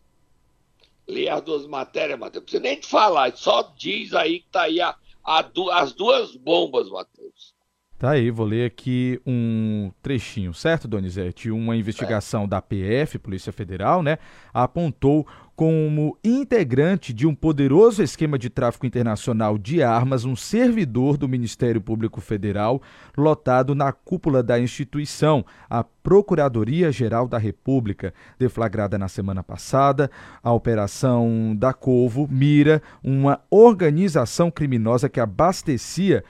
Lê 1.08 1.28
as 1.28 1.42
duas 1.42 1.66
matérias, 1.66 2.18
Matheus. 2.18 2.42
Não 2.42 2.42
precisa 2.42 2.62
nem 2.62 2.78
te 2.78 2.86
falar, 2.86 3.36
só 3.36 3.72
diz 3.76 4.14
aí 4.14 4.40
que 4.40 4.48
tá 4.48 4.62
aí 4.62 4.80
a, 4.80 4.94
a, 5.24 5.44
as 5.72 5.92
duas 5.92 6.36
bombas, 6.36 6.88
Matheus. 6.88 7.54
Tá 8.00 8.12
aí, 8.12 8.30
vou 8.30 8.46
ler 8.46 8.64
aqui 8.64 9.20
um 9.26 9.92
trechinho, 10.00 10.54
certo, 10.54 10.88
Donizete? 10.88 11.50
Uma 11.50 11.76
investigação 11.76 12.44
é. 12.44 12.46
da 12.46 12.62
PF, 12.62 13.18
Polícia 13.18 13.52
Federal, 13.52 14.02
né, 14.02 14.16
apontou 14.54 15.26
como 15.60 16.16
integrante 16.24 17.12
de 17.12 17.26
um 17.26 17.34
poderoso 17.34 18.02
esquema 18.02 18.38
de 18.38 18.48
tráfico 18.48 18.86
internacional 18.86 19.58
de 19.58 19.82
armas 19.82 20.24
um 20.24 20.34
servidor 20.34 21.18
do 21.18 21.28
Ministério 21.28 21.82
Público 21.82 22.18
Federal 22.18 22.80
lotado 23.14 23.74
na 23.74 23.92
cúpula 23.92 24.42
da 24.42 24.58
instituição, 24.58 25.44
a 25.68 25.84
Procuradoria-Geral 25.84 27.28
da 27.28 27.36
República. 27.36 28.14
Deflagrada 28.38 28.96
na 28.96 29.06
semana 29.06 29.42
passada, 29.42 30.10
a 30.42 30.50
Operação 30.50 31.54
da 31.54 31.74
Covo 31.74 32.26
mira 32.30 32.80
uma 33.04 33.38
organização 33.50 34.50
criminosa 34.50 35.10
que 35.10 35.20
abastecia 35.20 36.24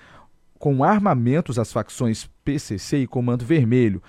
com 0.58 0.82
armamentos 0.82 1.56
as 1.56 1.72
facções 1.72 2.28
PCC 2.44 2.98
e 2.98 3.06
Comando 3.06 3.44
Vermelho. 3.44 4.02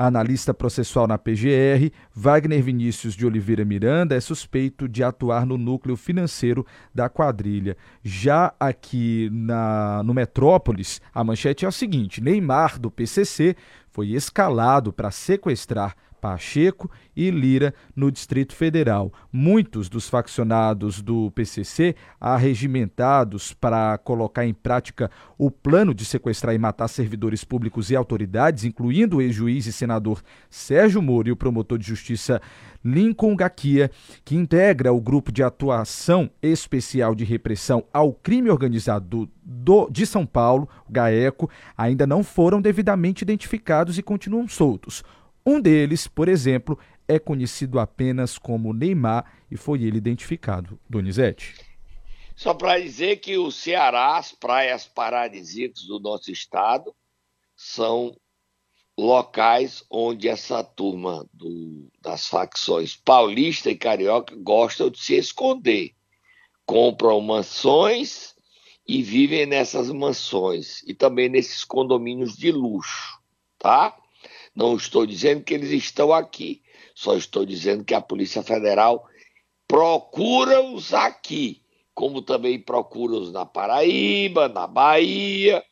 Analista 0.00 0.54
processual 0.54 1.08
na 1.08 1.18
PGR, 1.18 1.90
Wagner 2.14 2.62
Vinícius 2.62 3.16
de 3.16 3.26
Oliveira 3.26 3.64
Miranda 3.64 4.14
é 4.14 4.20
suspeito 4.20 4.88
de 4.88 5.02
atuar 5.02 5.44
no 5.44 5.58
núcleo 5.58 5.96
financeiro 5.96 6.64
da 6.94 7.08
quadrilha. 7.08 7.76
Já 8.00 8.54
aqui 8.60 9.28
na, 9.32 10.00
no 10.04 10.14
Metrópolis, 10.14 11.02
a 11.12 11.24
manchete 11.24 11.64
é 11.64 11.68
a 11.68 11.72
seguinte: 11.72 12.20
Neymar, 12.20 12.78
do 12.78 12.92
PCC, 12.92 13.56
foi 13.90 14.10
escalado 14.10 14.92
para 14.92 15.10
sequestrar 15.10 15.96
Pacheco 16.20 16.90
e 17.16 17.30
Lira 17.30 17.74
no 17.94 18.10
Distrito 18.10 18.54
Federal. 18.54 19.12
Muitos 19.32 19.88
dos 19.88 20.08
faccionados 20.08 21.00
do 21.00 21.30
PCC, 21.32 21.94
arregimentados 22.20 23.52
para 23.52 23.98
colocar 23.98 24.44
em 24.44 24.54
prática 24.54 25.10
o 25.36 25.50
plano 25.50 25.94
de 25.94 26.04
sequestrar 26.04 26.54
e 26.54 26.58
matar 26.58 26.88
servidores 26.88 27.44
públicos 27.44 27.90
e 27.90 27.96
autoridades, 27.96 28.64
incluindo 28.64 29.16
o 29.16 29.22
ex-juiz 29.22 29.66
e 29.66 29.72
senador 29.72 30.22
Sérgio 30.50 31.02
Moro 31.02 31.28
e 31.28 31.32
o 31.32 31.36
promotor 31.36 31.78
de 31.78 31.86
justiça 31.86 32.40
Lincoln 32.84 33.34
Gaquia, 33.34 33.90
que 34.24 34.36
integra 34.36 34.92
o 34.92 35.00
grupo 35.00 35.32
de 35.32 35.42
atuação 35.42 36.30
especial 36.42 37.14
de 37.14 37.24
repressão 37.24 37.84
ao 37.92 38.12
crime 38.12 38.50
organizado 38.50 39.28
do, 39.42 39.88
de 39.90 40.06
São 40.06 40.24
Paulo, 40.24 40.68
o 40.88 40.92
GAECO, 40.92 41.50
ainda 41.76 42.06
não 42.06 42.22
foram 42.22 42.60
devidamente 42.60 43.22
identificados 43.22 43.98
e 43.98 44.02
continuam 44.02 44.46
soltos. 44.46 45.02
Um 45.48 45.58
deles, 45.62 46.06
por 46.06 46.28
exemplo, 46.28 46.78
é 47.08 47.18
conhecido 47.18 47.78
apenas 47.78 48.36
como 48.36 48.74
Neymar 48.74 49.32
e 49.50 49.56
foi 49.56 49.82
ele 49.82 49.96
identificado. 49.96 50.78
Donizete. 50.86 51.54
Só 52.36 52.52
para 52.52 52.78
dizer 52.78 53.16
que 53.16 53.38
o 53.38 53.50
Ceará, 53.50 54.18
as 54.18 54.30
praias 54.30 54.86
paradisíacas 54.86 55.84
do 55.84 55.98
nosso 55.98 56.30
estado, 56.30 56.94
são 57.56 58.14
locais 58.98 59.82
onde 59.90 60.28
essa 60.28 60.62
turma 60.62 61.26
do, 61.32 61.88
das 61.98 62.26
facções 62.26 62.94
paulista 62.94 63.70
e 63.70 63.74
carioca 63.74 64.36
gostam 64.36 64.90
de 64.90 65.00
se 65.00 65.14
esconder. 65.14 65.94
Compram 66.66 67.22
mansões 67.22 68.34
e 68.86 69.02
vivem 69.02 69.46
nessas 69.46 69.90
mansões 69.90 70.82
e 70.86 70.92
também 70.92 71.30
nesses 71.30 71.64
condomínios 71.64 72.36
de 72.36 72.52
luxo, 72.52 73.18
tá? 73.58 73.96
Não 74.54 74.76
estou 74.76 75.06
dizendo 75.06 75.42
que 75.44 75.54
eles 75.54 75.70
estão 75.70 76.12
aqui, 76.12 76.62
só 76.94 77.16
estou 77.16 77.44
dizendo 77.44 77.84
que 77.84 77.94
a 77.94 78.00
Polícia 78.00 78.42
Federal 78.42 79.08
procura-os 79.66 80.94
aqui, 80.94 81.62
como 81.94 82.22
também 82.22 82.58
procura-os 82.58 83.30
na 83.30 83.44
Paraíba, 83.44 84.48
na 84.48 84.66
Bahia, 84.66 85.62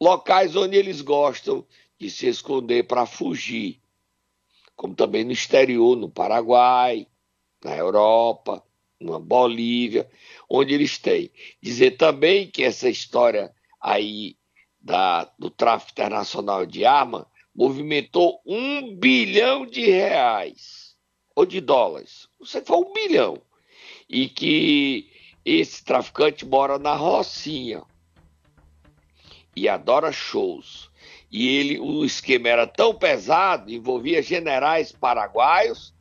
locais 0.00 0.56
onde 0.56 0.76
eles 0.76 1.00
gostam 1.00 1.66
de 1.98 2.10
se 2.10 2.26
esconder 2.26 2.84
para 2.84 3.06
fugir, 3.06 3.80
como 4.74 4.94
também 4.94 5.24
no 5.24 5.32
exterior, 5.32 5.96
no 5.96 6.08
Paraguai, 6.08 7.06
na 7.64 7.76
Europa, 7.76 8.62
na 9.00 9.18
Bolívia, 9.18 10.08
onde 10.48 10.74
eles 10.74 10.98
têm. 10.98 11.30
Dizer 11.60 11.92
também 11.92 12.50
que 12.50 12.62
essa 12.62 12.88
história 12.88 13.54
aí 13.80 14.36
da, 14.80 15.30
do 15.38 15.50
tráfico 15.50 15.92
internacional 15.92 16.66
de 16.66 16.84
arma 16.84 17.26
movimentou 17.54 18.40
um 18.46 18.94
bilhão 18.96 19.66
de 19.66 19.90
reais 19.90 20.96
ou 21.34 21.44
de 21.44 21.60
dólares. 21.60 22.28
Você 22.40 22.62
foi 22.62 22.78
um 22.78 22.92
bilhão. 22.92 23.40
E 24.08 24.28
que 24.28 25.10
esse 25.44 25.84
traficante 25.84 26.46
mora 26.46 26.78
na 26.78 26.94
Rocinha 26.94 27.82
e 29.54 29.68
adora 29.68 30.12
shows. 30.12 30.90
E 31.30 31.48
ele, 31.48 31.80
o 31.80 32.04
esquema 32.04 32.48
era 32.48 32.66
tão 32.66 32.94
pesado, 32.94 33.72
envolvia 33.72 34.22
generais 34.22 34.92
paraguaios, 34.92 35.94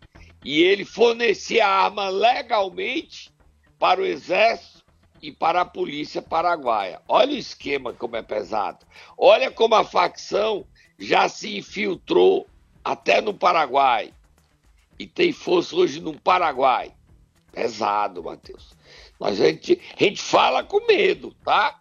e 0.44 0.62
ele 0.62 0.84
fornecia 0.84 1.68
arma 1.68 2.10
legalmente 2.10 3.32
para 3.78 4.02
o 4.02 4.06
exército 4.06 4.84
e 5.22 5.32
para 5.32 5.62
a 5.62 5.66
polícia 5.66 6.22
paraguaia. 6.22 7.02
Olha 7.08 7.34
o 7.34 7.38
esquema 7.38 7.94
como 7.94 8.16
é 8.16 8.22
pesado. 8.22 8.86
Olha 9.18 9.52
como 9.52 9.76
a 9.76 9.84
facção 9.84 10.66
já 11.02 11.28
se 11.28 11.58
infiltrou 11.58 12.48
até 12.84 13.22
no 13.22 13.34
Paraguai 13.34 14.14
e 15.00 15.08
tem 15.08 15.34
força 15.34 15.76
hoje 15.76 16.00
no 16.00 16.14
Paraguai. 16.20 16.94
Pesado, 17.52 18.24
Matheus. 18.24 18.76
Mas 19.20 19.42
a 19.42 19.48
gente, 19.48 19.82
a 20.00 20.04
gente 20.04 20.22
fala 20.22 20.64
com 20.64 20.86
medo, 20.86 21.36
tá? 21.44 21.80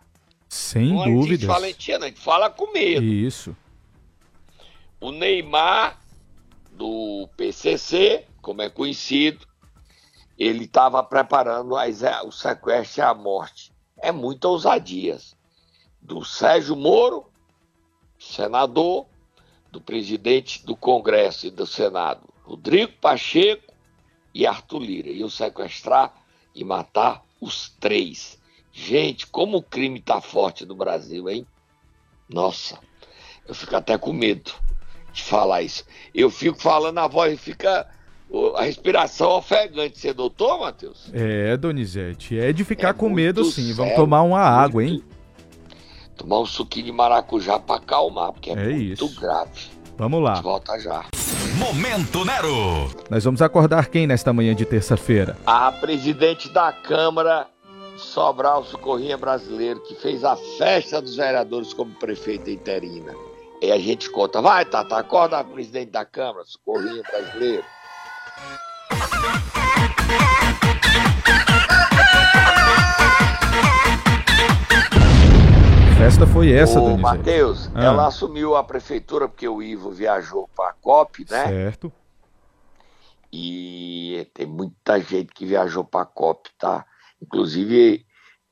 Sem 0.49 0.95
não 0.95 1.05
dúvidas. 1.05 1.29
A 1.29 1.37
gente 1.37 1.47
fala 1.47 1.67
a 2.05 2.09
gente 2.09 2.21
fala 2.21 2.51
com 2.51 2.73
medo. 2.73 3.05
Isso. 3.05 3.55
O 5.01 5.13
Neymar, 5.13 6.01
do 6.73 7.29
PCC, 7.37 8.25
como 8.43 8.63
é 8.63 8.71
conhecido, 8.71 9.47
ele 10.39 10.65
estava 10.65 11.03
preparando 11.03 11.75
o 11.75 12.33
sequestro 12.33 13.01
e 13.01 13.05
a 13.05 13.15
morte. 13.15 13.73
É 13.99 14.11
muita 14.11 14.49
ousadia. 14.49 15.19
Do 16.01 16.25
Sérgio 16.25 16.75
Moro, 16.75 17.30
senador, 18.21 19.07
do 19.73 19.81
presidente 19.81 20.65
do 20.65 20.77
Congresso 20.77 21.47
e 21.47 21.51
do 21.51 21.67
Senado, 21.67 22.29
Rodrigo 22.45 22.93
Pacheco 23.01 23.73
e 24.35 24.47
Arthur 24.47 24.81
Lira. 24.81 25.09
Iam 25.09 25.31
sequestrar 25.31 26.13
e 26.55 26.63
matar 26.63 27.25
os 27.41 27.71
três. 27.81 28.39
Gente, 28.73 29.27
como 29.27 29.59
o 29.59 29.63
crime 29.63 30.01
tá 30.01 30.21
forte 30.21 30.67
no 30.67 30.75
Brasil, 30.75 31.29
hein? 31.29 31.47
Nossa, 32.29 32.79
eu 33.49 33.55
fico 33.55 33.75
até 33.75 33.97
com 33.97 34.13
medo 34.13 34.53
de 35.13 35.23
falar 35.23 35.63
isso. 35.63 35.85
Eu 36.15 36.31
fico 36.31 36.61
falando, 36.61 36.99
a 36.99 37.09
voz 37.09 37.41
fica. 37.41 37.89
A 38.55 38.63
respiração 38.63 39.31
ofegante. 39.31 39.99
Você 39.99 40.13
doutor, 40.13 40.61
Matheus? 40.61 41.11
É, 41.13 41.57
Donizete. 41.57 42.39
É 42.39 42.53
de 42.53 42.65
ficar 42.65 42.91
é 42.91 42.93
com 42.93 43.11
medo, 43.11 43.45
sim. 43.45 43.63
Sério, 43.63 43.75
Vamos 43.75 43.95
tomar 43.97 44.23
uma 44.23 44.39
água, 44.39 44.85
hein? 44.85 45.03
Tomar 46.21 46.41
um 46.41 46.47
suquinho 46.47 46.85
de 46.85 46.93
maracujá 46.93 47.59
para 47.59 47.77
acalmar, 47.77 48.33
porque 48.33 48.51
é, 48.51 48.53
é 48.53 48.57
muito 48.57 49.07
isso. 49.07 49.19
grave. 49.19 49.71
Vamos 49.97 50.23
lá. 50.23 50.35
Volta 50.43 50.79
já. 50.79 51.07
Momento 51.57 52.27
Nero. 52.27 52.91
Nós 53.09 53.25
vamos 53.25 53.41
acordar 53.41 53.89
quem 53.89 54.07
nesta 54.07 54.31
manhã 54.31 54.55
de 54.55 54.67
terça-feira? 54.67 55.39
A 55.47 55.73
presidente 55.73 56.51
da 56.51 56.73
Câmara, 56.73 57.47
Sobral 57.97 58.67
Socorrinha 58.67 59.17
Brasileiro, 59.17 59.81
que 59.81 59.95
fez 59.95 60.23
a 60.23 60.37
festa 60.59 61.01
dos 61.01 61.17
vereadores 61.17 61.73
como 61.73 61.95
prefeita 61.95 62.51
interina. 62.51 63.15
E 63.63 63.73
a 63.73 63.79
gente 63.79 64.11
conta, 64.11 64.43
vai, 64.43 64.67
Tata, 64.67 64.99
acorda 64.99 65.39
a 65.39 65.45
presidente 65.45 65.91
da 65.91 66.05
Câmara, 66.05 66.45
Socorrinha 66.45 67.03
Brasileiro 67.03 67.65
festa 76.01 76.27
foi 76.27 76.51
essa, 76.51 76.81
Ô, 76.81 76.97
Matheus, 76.97 77.69
ah. 77.75 77.85
ela 77.85 78.07
assumiu 78.07 78.57
a 78.57 78.65
prefeitura 78.65 79.29
porque 79.29 79.47
o 79.47 79.63
Ivo 79.63 79.91
viajou 79.91 80.49
para 80.57 80.71
a 80.71 80.73
COP, 80.73 81.27
né? 81.29 81.47
Certo. 81.47 81.93
E 83.31 84.27
tem 84.33 84.47
muita 84.47 84.99
gente 84.99 85.31
que 85.35 85.45
viajou 85.45 85.85
para 85.85 86.01
a 86.01 86.07
COP, 86.07 86.49
tá? 86.59 86.87
Inclusive, 87.21 88.07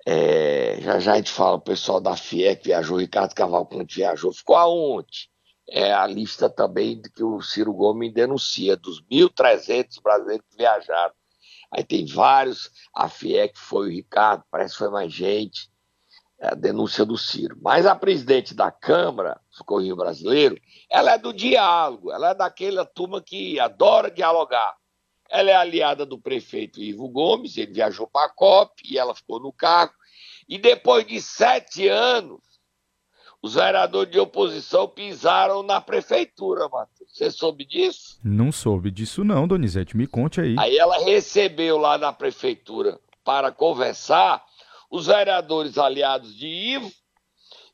é, 0.07 0.77
já 0.83 1.01
já 1.01 1.15
a 1.15 1.17
gente 1.17 1.31
fala, 1.31 1.57
o 1.57 1.61
pessoal 1.61 2.03
da 2.03 2.15
FIEC 2.15 2.67
viajou, 2.67 2.99
o 2.99 3.01
Ricardo 3.01 3.35
Cavalcante 3.35 3.97
viajou, 3.97 4.31
ficou 4.31 4.57
aonde? 4.57 5.31
É 5.71 5.91
a 5.91 6.07
lista 6.07 6.51
também 6.51 7.01
que 7.01 7.25
o 7.25 7.41
Ciro 7.41 7.73
Gomes 7.73 8.13
denuncia, 8.13 8.77
dos 8.77 9.03
1.300 9.11 10.03
brasileiros 10.03 10.45
que 10.51 10.57
viajaram. 10.59 11.15
Aí 11.73 11.83
tem 11.83 12.05
vários, 12.05 12.71
a 12.95 13.09
FIEC 13.09 13.59
foi 13.59 13.89
o 13.89 13.91
Ricardo, 13.91 14.45
parece 14.51 14.75
que 14.75 14.81
foi 14.81 14.91
mais 14.91 15.11
gente 15.11 15.71
a 16.41 16.55
denúncia 16.55 17.05
do 17.05 17.19
Ciro. 17.19 17.57
Mas 17.61 17.87
a 17.87 17.95
presidente 17.95 18.55
da 18.55 18.71
Câmara, 18.71 19.41
Socorrinho 19.51 19.97
Brasileiro, 19.97 20.57
ela 20.91 21.13
é 21.13 21.19
do 21.19 21.33
diálogo, 21.33 22.13
ela 22.13 22.31
é 22.31 22.35
daquela 22.35 22.85
turma 22.85 23.21
que 23.21 23.59
adora 23.59 24.11
dialogar. 24.11 24.77
Ela 25.29 25.51
é 25.51 25.55
aliada 25.55 26.07
do 26.07 26.19
prefeito 26.19 26.81
Ivo 26.81 27.09
Gomes, 27.09 27.57
ele 27.59 27.73
viajou 27.73 28.07
para 28.07 28.27
a 28.27 28.31
COP 28.31 28.83
e 28.85 28.97
ela 28.97 29.15
ficou 29.15 29.41
no 29.41 29.53
cargo. 29.53 29.93
E 30.49 30.57
depois 30.57 31.07
de 31.07 31.21
sete 31.21 31.87
anos, 31.89 32.41
os 33.43 33.55
vereadores 33.55 34.11
de 34.11 34.19
oposição 34.19 34.89
pisaram 34.89 35.63
na 35.63 35.81
prefeitura, 35.81 36.69
Matheus. 36.69 37.11
Você 37.13 37.31
soube 37.31 37.65
disso? 37.65 38.19
Não 38.25 38.51
soube 38.51 38.91
disso 38.91 39.23
não, 39.23 39.47
Donizete. 39.47 39.97
Me 39.97 40.07
conte 40.07 40.41
aí. 40.41 40.57
Aí 40.59 40.77
ela 40.79 40.99
recebeu 41.05 41.77
lá 41.77 41.99
na 41.99 42.13
prefeitura 42.13 42.99
para 43.23 43.53
conversar 43.53 44.43
os 44.91 45.07
vereadores 45.07 45.79
aliados 45.79 46.35
de 46.35 46.47
Ivo 46.47 46.93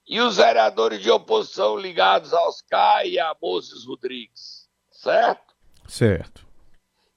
e 0.07 0.21
os 0.21 0.37
vereadores 0.37 1.01
de 1.01 1.11
oposição 1.11 1.77
ligados 1.77 2.33
aos 2.33 2.61
CAI 2.63 3.11
e 3.11 3.19
a 3.19 3.35
Moses 3.41 3.85
Rodrigues, 3.85 4.69
certo? 4.91 5.55
Certo. 5.87 6.47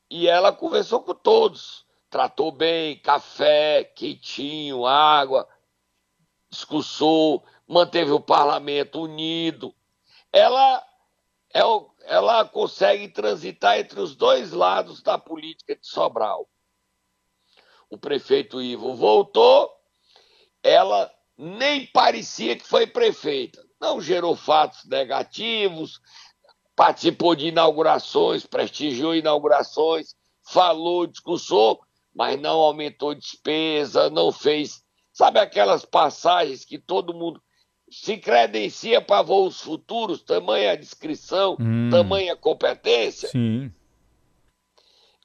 E 0.10 0.28
ela 0.28 0.54
conversou 0.54 1.02
com 1.02 1.14
todos, 1.14 1.86
tratou 2.10 2.52
bem, 2.52 2.98
café, 3.00 3.84
quentinho, 3.84 4.86
água, 4.86 5.48
discursou, 6.50 7.44
manteve 7.68 8.12
o 8.12 8.20
parlamento 8.20 9.02
unido. 9.02 9.76
Ela 10.32 10.84
é 11.54 11.66
o, 11.66 11.90
ela 12.04 12.46
consegue 12.46 13.10
transitar 13.10 13.80
entre 13.80 14.00
os 14.00 14.16
dois 14.16 14.52
lados 14.52 15.02
da 15.02 15.18
política 15.18 15.76
de 15.76 15.86
Sobral. 15.86 16.48
O 17.90 17.98
prefeito 17.98 18.62
Ivo 18.62 18.94
voltou, 18.94 19.77
ela 20.68 21.12
nem 21.38 21.86
parecia 21.88 22.56
que 22.56 22.68
foi 22.68 22.86
prefeita. 22.86 23.64
Não 23.80 24.02
gerou 24.02 24.36
fatos 24.36 24.84
negativos, 24.86 26.02
participou 26.76 27.36
de 27.36 27.48
inaugurações, 27.48 28.46
prestigiou 28.46 29.16
inaugurações, 29.16 30.16
falou, 30.44 31.08
discursou, 31.08 31.80
mas 32.14 32.40
não 32.40 32.60
aumentou 32.60 33.16
despesa, 33.16 34.10
não 34.10 34.32
fez. 34.32 34.84
Sabe 35.14 35.40
aquelas 35.40 35.86
passagens 35.86 36.66
que 36.66 36.78
todo 36.78 37.14
mundo 37.14 37.42
se 37.90 38.18
credencia 38.18 39.02
para 39.02 39.22
voos 39.22 39.62
futuros, 39.62 40.22
tamanha 40.22 40.76
descrição, 40.76 41.56
hum, 41.60 41.90
tamanha 41.90 42.36
competência? 42.36 43.30
Sim. 43.30 43.72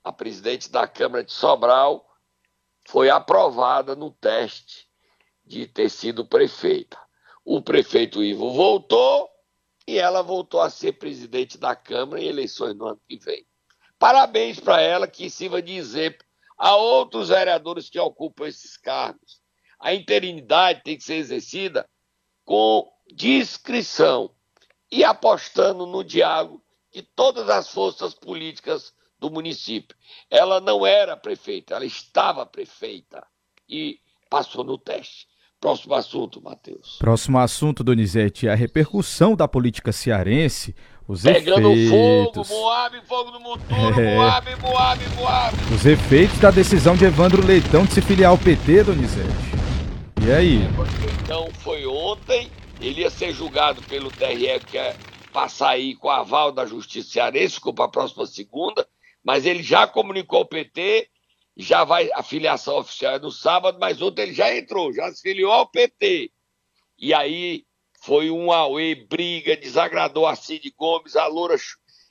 A 0.04 0.12
presidente 0.12 0.70
da 0.70 0.86
Câmara 0.86 1.24
de 1.24 1.32
Sobral 1.32 2.06
foi 2.86 3.08
aprovada 3.08 3.96
no 3.96 4.10
teste 4.10 4.91
de 5.52 5.66
ter 5.66 5.90
sido 5.90 6.24
prefeita. 6.24 6.98
O 7.44 7.60
prefeito 7.60 8.24
Ivo 8.24 8.52
voltou 8.52 9.28
e 9.86 9.98
ela 9.98 10.22
voltou 10.22 10.60
a 10.60 10.70
ser 10.70 10.92
presidente 10.92 11.58
da 11.58 11.76
Câmara 11.76 12.22
em 12.22 12.26
eleições 12.26 12.74
no 12.74 12.86
ano 12.86 13.00
que 13.06 13.18
vem. 13.18 13.46
Parabéns 13.98 14.58
para 14.58 14.80
ela, 14.80 15.06
que 15.06 15.28
sirva 15.28 15.60
de 15.60 15.74
exemplo 15.74 16.24
a 16.56 16.74
outros 16.76 17.28
vereadores 17.28 17.90
que 17.90 17.98
ocupam 17.98 18.46
esses 18.46 18.76
cargos. 18.76 19.42
A 19.78 19.94
interinidade 19.94 20.82
tem 20.82 20.96
que 20.96 21.04
ser 21.04 21.16
exercida 21.16 21.88
com 22.44 22.90
discrição 23.12 24.34
e 24.90 25.04
apostando 25.04 25.86
no 25.86 26.02
diálogo 26.02 26.64
de 26.90 27.02
todas 27.02 27.48
as 27.48 27.68
forças 27.68 28.14
políticas 28.14 28.94
do 29.18 29.30
município. 29.30 29.96
Ela 30.30 30.60
não 30.60 30.86
era 30.86 31.16
prefeita, 31.16 31.74
ela 31.74 31.84
estava 31.84 32.46
prefeita 32.46 33.26
e 33.68 34.00
passou 34.30 34.64
no 34.64 34.78
teste. 34.78 35.31
Próximo 35.62 35.94
assunto, 35.94 36.42
Matheus. 36.42 36.96
Próximo 36.98 37.38
assunto, 37.38 37.84
Donizete, 37.84 38.48
a 38.48 38.54
repercussão 38.56 39.36
da 39.36 39.46
política 39.46 39.92
cearense, 39.92 40.74
os 41.06 41.22
Pegando 41.22 41.70
efeitos... 41.70 42.48
fogo, 42.48 42.60
Moab, 42.60 43.00
fogo 43.06 43.30
no 43.30 43.38
motor, 43.38 43.96
é... 43.96 44.16
Moab, 44.16 44.56
Moab, 44.60 45.08
Moab. 45.14 45.56
Os 45.72 45.86
efeitos 45.86 46.36
da 46.40 46.50
decisão 46.50 46.96
de 46.96 47.04
Evandro 47.04 47.46
Leitão 47.46 47.84
de 47.84 47.92
se 47.92 48.02
filiar 48.02 48.32
ao 48.32 48.38
PT, 48.38 48.82
Donizete. 48.82 49.28
E 50.26 50.32
aí? 50.32 50.68
Então 51.22 51.48
foi 51.60 51.86
ontem, 51.86 52.50
ele 52.80 53.02
ia 53.02 53.10
ser 53.10 53.32
julgado 53.32 53.80
pelo 53.82 54.10
TRE, 54.10 54.58
que 54.66 54.76
é 54.76 54.96
passar 55.32 55.68
aí 55.68 55.94
com 55.94 56.10
a 56.10 56.22
aval 56.22 56.50
da 56.50 56.66
Justiça 56.66 57.08
Cearense, 57.08 57.54
ficou 57.54 57.72
para 57.72 57.84
a 57.84 57.88
próxima 57.88 58.26
segunda, 58.26 58.84
mas 59.24 59.46
ele 59.46 59.62
já 59.62 59.86
comunicou 59.86 60.40
ao 60.40 60.44
PT 60.44 61.06
já 61.56 61.84
vai, 61.84 62.10
a 62.14 62.22
filiação 62.22 62.78
oficial 62.78 63.14
é 63.14 63.18
no 63.18 63.30
sábado, 63.30 63.78
mas 63.78 64.00
ontem 64.00 64.22
ele 64.22 64.34
já 64.34 64.54
entrou, 64.54 64.92
já 64.92 65.12
se 65.12 65.22
filiou 65.22 65.52
ao 65.52 65.66
PT. 65.66 66.30
E 66.98 67.12
aí 67.12 67.64
foi 68.00 68.30
um 68.30 68.50
auê, 68.50 68.94
briga, 68.94 69.56
desagradou 69.56 70.26
a 70.26 70.34
Cid 70.34 70.72
Gomes, 70.76 71.16
a 71.16 71.26
Loura, 71.26 71.56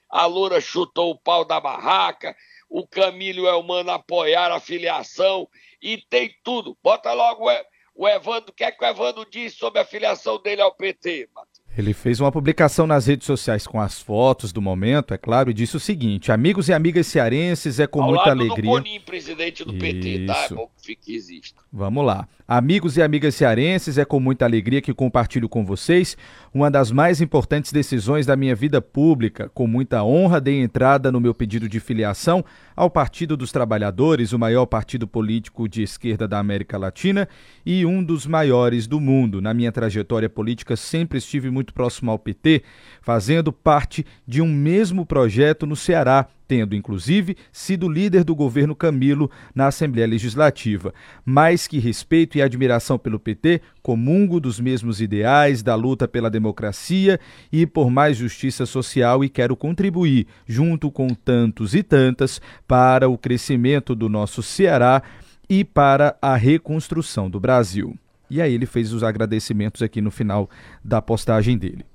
a 0.10 0.26
Loura 0.26 0.62
chutou 0.62 1.12
o 1.12 1.20
pau 1.20 1.44
da 1.44 1.60
barraca, 1.60 2.36
o 2.70 2.88
Camilo 2.88 3.40
e 3.40 3.42
o 3.42 3.50
Elmano 3.50 3.92
apoiaram 3.92 4.56
a 4.56 4.60
filiação 4.60 5.50
e 5.82 5.98
tem 5.98 6.34
tudo. 6.44 6.78
Bota 6.82 7.12
logo 7.14 7.46
o 7.94 8.08
Evandro, 8.08 8.52
o 8.52 8.54
que 8.54 8.64
é 8.64 8.72
que 8.72 8.84
o 8.84 8.88
Evandro 8.88 9.26
disse 9.30 9.58
sobre 9.58 9.82
a 9.82 9.86
filiação 9.86 10.42
dele 10.42 10.62
ao 10.62 10.74
PT, 10.74 11.30
Matheus? 11.34 11.51
Ele 11.78 11.94
fez 11.94 12.20
uma 12.20 12.32
publicação 12.32 12.86
nas 12.86 13.08
redes 13.08 13.26
sociais 13.26 13.66
com 13.66 13.80
as 13.80 14.02
fotos 14.02 14.52
do 14.52 14.62
momento, 14.62 15.14
é 15.14 15.18
claro, 15.18 15.50
e 15.50 15.54
disse 15.54 15.78
o 15.78 15.80
seguinte: 15.80 16.32
Amigos 16.32 16.68
e 16.68 16.74
amigas 16.74 17.08
cearenses, 17.08 17.80
é 17.80 17.88
com 17.88 18.02
Ao 18.02 18.10
muita 18.10 18.30
alegria. 18.30 18.72
Do 18.72 18.78
Boninho, 18.78 19.02
presidente 19.02 19.64
do 19.64 19.74
PT, 19.74 20.26
tá? 20.26 20.46
É 20.46 20.50
bom 20.50 20.70
que 20.96 21.12
fique 21.12 21.16
existe. 21.16 21.56
Vamos 21.72 22.06
lá. 22.06 22.28
Amigos 22.48 22.98
e 22.98 23.02
amigas 23.02 23.36
cearenses, 23.36 23.98
é 23.98 24.04
com 24.04 24.20
muita 24.20 24.46
alegria 24.46 24.82
que 24.82 24.94
compartilho 24.94 25.48
com 25.48 25.66
vocês 25.66 26.18
uma 26.54 26.70
das 26.70 26.92
mais 26.92 27.22
importantes 27.22 27.72
decisões 27.72 28.26
da 28.26 28.36
minha 28.36 28.54
vida 28.54 28.82
pública. 28.82 29.50
Com 29.54 29.68
muita 29.68 30.04
honra, 30.04 30.42
dei 30.42 30.62
entrada 30.62 31.12
no 31.12 31.22
meu 31.22 31.34
pedido 31.34 31.70
de 31.70 31.80
filiação 31.80 32.44
ao 32.76 32.90
Partido 32.90 33.38
dos 33.38 33.52
Trabalhadores, 33.52 34.34
o 34.34 34.40
maior 34.40 34.66
partido 34.66 35.08
político 35.08 35.68
de 35.68 35.82
esquerda 35.82 36.28
da 36.28 36.40
América 36.40 36.78
Latina 36.78 37.28
e 37.66 37.86
um 37.86 38.04
dos 38.04 38.26
maiores 38.26 38.86
do 38.86 39.00
mundo. 39.00 39.42
Na 39.42 39.54
minha 39.54 39.72
trajetória 39.72 40.30
política, 40.30 40.76
sempre 40.76 41.20
estive 41.20 41.50
muito 41.50 41.74
próximo 41.74 42.12
ao 42.12 42.20
PT, 42.20 42.64
fazendo 43.02 43.54
parte 43.54 44.06
de 44.28 44.42
um 44.42 44.48
mesmo 44.48 45.06
projeto 45.06 45.66
no 45.66 45.76
Ceará 45.76 46.28
tendo 46.52 46.76
inclusive 46.76 47.38
sido 47.50 47.88
líder 47.88 48.26
do 48.26 48.36
governo 48.36 48.76
Camilo 48.76 49.32
na 49.56 49.68
Assembleia 49.68 50.06
Legislativa. 50.06 50.94
Mais 51.24 51.66
que 51.66 51.80
respeito 51.80 52.38
e 52.38 52.42
admiração 52.42 53.00
pelo 53.00 53.18
PT, 53.18 53.62
comungo 53.82 54.38
dos 54.38 54.60
mesmos 54.60 55.00
ideais 55.00 55.64
da 55.64 55.76
luta 55.76 56.10
pela 56.10 56.30
democracia 56.30 57.22
e 57.50 57.66
por 57.66 57.90
mais 57.90 58.18
justiça 58.18 58.66
social 58.66 59.24
e 59.24 59.30
quero 59.30 59.56
contribuir, 59.56 60.28
junto 60.46 60.92
com 60.92 61.08
tantos 61.14 61.74
e 61.74 61.82
tantas, 61.82 62.42
para 62.68 63.08
o 63.08 63.18
crescimento 63.18 63.96
do 63.96 64.10
nosso 64.10 64.44
Ceará 64.44 65.02
e 65.50 65.64
para 65.64 66.18
a 66.22 66.36
reconstrução 66.36 67.30
do 67.30 67.40
Brasil. 67.40 67.98
E 68.30 68.42
aí 68.42 68.54
ele 68.54 68.66
fez 68.66 68.92
os 68.92 69.06
agradecimentos 69.06 69.82
aqui 69.82 70.02
no 70.02 70.12
final 70.12 70.50
da 70.84 71.02
postagem 71.02 71.58
dele. 71.58 71.91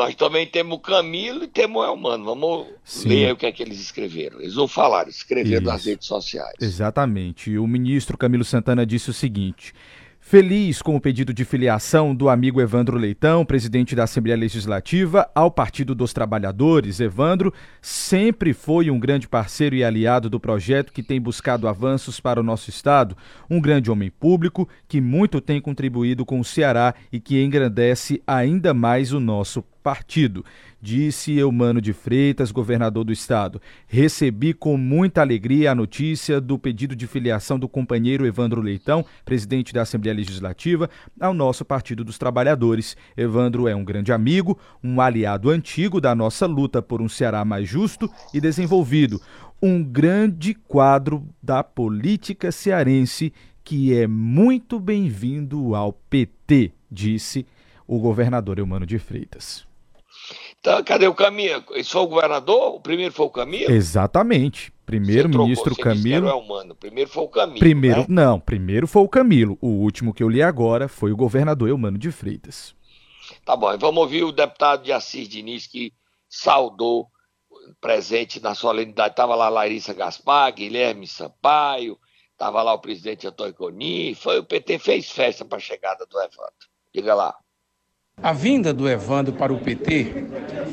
Nós 0.00 0.14
também 0.14 0.46
temos 0.46 0.78
o 0.78 0.80
Camilo 0.80 1.44
e 1.44 1.46
temos 1.46 1.82
o 1.82 1.84
Elmano. 1.84 2.24
Vamos 2.24 2.68
Sim. 2.82 3.10
ler 3.10 3.34
o 3.34 3.36
que 3.36 3.44
é 3.44 3.52
que 3.52 3.62
eles 3.62 3.78
escreveram. 3.78 4.40
Eles 4.40 4.54
não 4.54 4.66
falaram, 4.66 5.10
escreveram 5.10 5.60
Isso. 5.60 5.70
nas 5.70 5.84
redes 5.84 6.06
sociais. 6.06 6.54
Exatamente. 6.58 7.58
O 7.58 7.66
ministro 7.66 8.16
Camilo 8.16 8.42
Santana 8.42 8.86
disse 8.86 9.10
o 9.10 9.12
seguinte: 9.12 9.74
Feliz 10.18 10.80
com 10.80 10.94
o 10.94 11.00
pedido 11.00 11.34
de 11.34 11.44
filiação 11.44 12.14
do 12.14 12.28
amigo 12.28 12.60
Evandro 12.60 12.96
Leitão, 12.96 13.44
presidente 13.44 13.94
da 13.96 14.04
Assembleia 14.04 14.38
Legislativa, 14.38 15.28
ao 15.34 15.50
Partido 15.50 15.94
dos 15.94 16.12
Trabalhadores, 16.12 17.00
Evandro 17.00 17.52
sempre 17.82 18.54
foi 18.54 18.90
um 18.90 18.98
grande 19.00 19.26
parceiro 19.26 19.74
e 19.74 19.82
aliado 19.82 20.30
do 20.30 20.38
projeto 20.38 20.92
que 20.92 21.02
tem 21.02 21.20
buscado 21.20 21.66
avanços 21.66 22.20
para 22.20 22.38
o 22.38 22.44
nosso 22.44 22.70
Estado, 22.70 23.16
um 23.50 23.60
grande 23.60 23.90
homem 23.90 24.08
público 24.08 24.68
que 24.86 25.00
muito 25.00 25.40
tem 25.40 25.60
contribuído 25.60 26.24
com 26.24 26.38
o 26.38 26.44
Ceará 26.44 26.94
e 27.12 27.18
que 27.18 27.42
engrandece 27.42 28.22
ainda 28.26 28.72
mais 28.72 29.12
o 29.12 29.20
nosso 29.20 29.62
partido. 29.82 30.44
Disse 30.80 31.36
Eumano 31.36 31.80
de 31.80 31.92
Freitas, 31.92 32.50
governador 32.50 33.04
do 33.04 33.12
estado. 33.12 33.60
Recebi 33.86 34.54
com 34.54 34.76
muita 34.76 35.20
alegria 35.20 35.72
a 35.72 35.74
notícia 35.74 36.40
do 36.40 36.58
pedido 36.58 36.96
de 36.96 37.06
filiação 37.06 37.58
do 37.58 37.68
companheiro 37.68 38.26
Evandro 38.26 38.62
Leitão, 38.62 39.04
presidente 39.24 39.74
da 39.74 39.82
Assembleia 39.82 40.16
Legislativa, 40.16 40.88
ao 41.20 41.34
nosso 41.34 41.64
Partido 41.64 42.02
dos 42.02 42.16
Trabalhadores. 42.16 42.96
Evandro 43.16 43.68
é 43.68 43.74
um 43.74 43.84
grande 43.84 44.12
amigo, 44.12 44.58
um 44.82 45.00
aliado 45.00 45.50
antigo 45.50 46.00
da 46.00 46.14
nossa 46.14 46.46
luta 46.46 46.80
por 46.80 47.02
um 47.02 47.08
Ceará 47.08 47.44
mais 47.44 47.68
justo 47.68 48.10
e 48.32 48.40
desenvolvido. 48.40 49.20
Um 49.62 49.84
grande 49.84 50.54
quadro 50.54 51.26
da 51.42 51.62
política 51.62 52.50
cearense 52.50 53.32
que 53.62 53.94
é 53.94 54.06
muito 54.06 54.80
bem-vindo 54.80 55.74
ao 55.74 55.92
PT, 55.92 56.72
disse 56.90 57.46
o 57.86 57.98
governador 57.98 58.58
Eumano 58.58 58.86
de 58.86 58.98
Freitas. 58.98 59.69
Então, 60.60 60.84
cadê 60.84 61.06
o 61.06 61.14
Camilo? 61.14 61.64
Esse 61.70 61.90
foi 61.90 62.02
o 62.02 62.06
governador? 62.06 62.74
O 62.74 62.80
primeiro 62.80 63.14
foi 63.14 63.26
o 63.26 63.30
Camilo? 63.30 63.72
Exatamente. 63.72 64.70
Primeiro 64.84 65.28
ministro 65.28 65.74
Camilo. 65.74 66.28
É 66.28 66.34
humano. 66.34 66.74
Primeiro 66.74 67.08
foi 67.08 67.22
o 67.22 67.28
Camilo. 67.28 67.58
Primeiro, 67.58 68.00
né? 68.00 68.06
não, 68.08 68.38
primeiro 68.38 68.86
foi 68.86 69.02
o 69.02 69.08
Camilo. 69.08 69.56
O 69.60 69.68
último 69.68 70.12
que 70.12 70.22
eu 70.22 70.28
li 70.28 70.42
agora 70.42 70.86
foi 70.86 71.12
o 71.12 71.16
governador 71.16 71.68
Eumano 71.68 71.96
de 71.96 72.12
Freitas. 72.12 72.74
Tá 73.44 73.56
bom, 73.56 73.76
vamos 73.78 74.02
ouvir 74.02 74.22
o 74.22 74.32
deputado 74.32 74.82
de 74.82 74.92
Assis 74.92 75.28
Diniz 75.28 75.66
que 75.66 75.94
saudou 76.28 77.08
presente 77.80 78.38
na 78.40 78.54
solenidade. 78.54 79.12
Estava 79.12 79.34
lá 79.34 79.48
Larissa 79.48 79.94
Gaspar, 79.94 80.52
Guilherme 80.52 81.06
Sampaio, 81.06 81.98
estava 82.32 82.62
lá 82.62 82.74
o 82.74 82.78
presidente 82.78 83.26
Antônio 83.26 83.54
Coni. 83.54 84.14
Foi 84.14 84.38
o 84.38 84.44
PT 84.44 84.78
fez 84.78 85.10
festa 85.10 85.42
para 85.42 85.56
a 85.56 85.60
chegada 85.60 86.04
do 86.04 86.18
Evandro. 86.18 86.68
Diga 86.94 87.14
lá. 87.14 87.34
A 88.22 88.34
vinda 88.34 88.74
do 88.74 88.86
Evandro 88.86 89.32
para 89.32 89.50
o 89.50 89.58
PT 89.58 90.26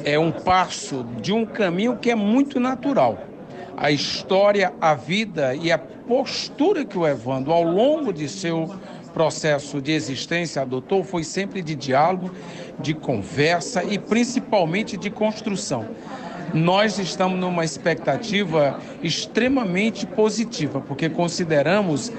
é 0.04 0.20
um 0.20 0.34
passo 0.34 1.06
de 1.22 1.32
um 1.32 1.46
caminho 1.46 1.96
que 1.96 2.12
é 2.12 2.16
muito 2.16 2.60
natural. 2.60 3.18
A 3.78 3.90
história, 3.90 4.74
a 4.82 4.94
vida 4.94 5.56
e 5.56 5.72
a 5.72 5.78
postura 5.78 6.84
que 6.84 6.98
o 6.98 7.08
Evandro, 7.08 7.54
ao 7.54 7.64
longo 7.64 8.12
de 8.12 8.28
seu 8.28 8.76
processo 9.14 9.82
de 9.82 9.94
existência, 9.94 10.62
adotou 10.62 11.06
foi 11.06 11.24
sempre 11.24 11.62
de 11.62 11.74
diálogo, 11.74 12.32
de 12.82 12.94
conversa 12.94 13.82
e 13.82 13.98
principalmente 13.98 14.98
de 14.98 15.10
construção. 15.10 15.86
Nós 16.54 17.00
estamos 17.00 17.40
numa 17.40 17.64
expectativa 17.64 18.78
extremamente 19.02 20.06
positiva, 20.06 20.82
porque 20.82 21.10
consideramos 21.10 22.12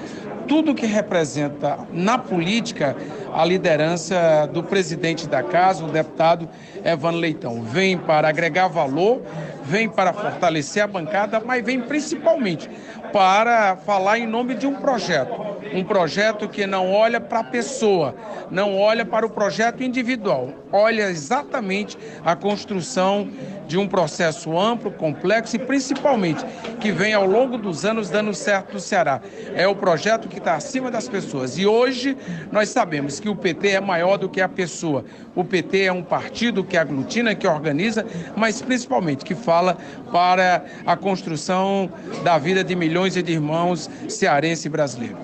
tudo 0.49 0.73
que 0.73 0.87
representa 0.87 1.77
na 1.93 2.17
política 2.17 2.97
a 3.31 3.45
liderança 3.45 4.49
do 4.51 4.63
presidente 4.63 5.27
da 5.27 5.43
casa, 5.43 5.85
o 5.85 5.91
deputado 5.91 6.49
Evandro 6.83 7.19
Leitão. 7.19 7.61
Vem 7.63 7.97
para 7.97 8.29
agregar 8.29 8.67
valor, 8.67 9.21
vem 9.63 9.89
para 9.89 10.13
fortalecer 10.13 10.83
a 10.83 10.87
bancada, 10.87 11.41
mas 11.43 11.63
vem 11.63 11.81
principalmente 11.81 12.69
para 13.11 13.75
falar 13.77 14.19
em 14.19 14.27
nome 14.27 14.55
de 14.55 14.67
um 14.67 14.75
projeto. 14.75 15.49
Um 15.73 15.83
projeto 15.83 16.47
que 16.47 16.65
não 16.65 16.91
olha 16.91 17.19
para 17.19 17.39
a 17.39 17.43
pessoa, 17.43 18.15
não 18.49 18.77
olha 18.77 19.05
para 19.05 19.25
o 19.25 19.29
projeto 19.29 19.83
individual, 19.83 20.53
olha 20.71 21.09
exatamente 21.09 21.97
a 22.25 22.35
construção 22.35 23.29
de 23.67 23.77
um 23.77 23.87
processo 23.87 24.57
amplo, 24.57 24.89
complexo 24.89 25.55
e 25.55 25.59
principalmente 25.59 26.43
que 26.79 26.91
vem 26.91 27.13
ao 27.13 27.25
longo 27.27 27.55
dos 27.55 27.85
anos 27.85 28.09
dando 28.09 28.33
certo 28.33 28.73
no 28.73 28.79
Ceará. 28.79 29.21
É 29.53 29.67
o 29.67 29.75
projeto 29.75 30.27
que 30.27 30.39
está 30.39 30.55
acima 30.55 30.89
das 30.89 31.07
pessoas. 31.07 31.55
E 31.57 31.67
hoje 31.67 32.17
nós 32.51 32.69
sabemos 32.69 33.19
que 33.19 33.29
o 33.29 33.35
PT 33.35 33.69
é 33.69 33.79
maior 33.79 34.17
do 34.17 34.27
que 34.27 34.41
a 34.41 34.49
pessoa. 34.49 35.05
O 35.35 35.43
PT 35.43 35.83
é 35.83 35.93
um 35.93 36.01
partido 36.01 36.63
que 36.69 36.77
aglutina, 36.77 37.35
que 37.35 37.47
organiza, 37.47 38.05
mas 38.37 38.61
principalmente 38.61 39.25
que 39.25 39.35
fala 39.35 39.77
para 40.11 40.65
a 40.85 40.95
construção 40.95 41.91
da 42.23 42.37
vida 42.37 42.63
de 42.63 42.75
milhões 42.75 43.15
de 43.15 43.31
irmãos 43.31 43.89
cearense 44.07 44.67
e 44.67 44.71
brasileiro. 44.71 45.17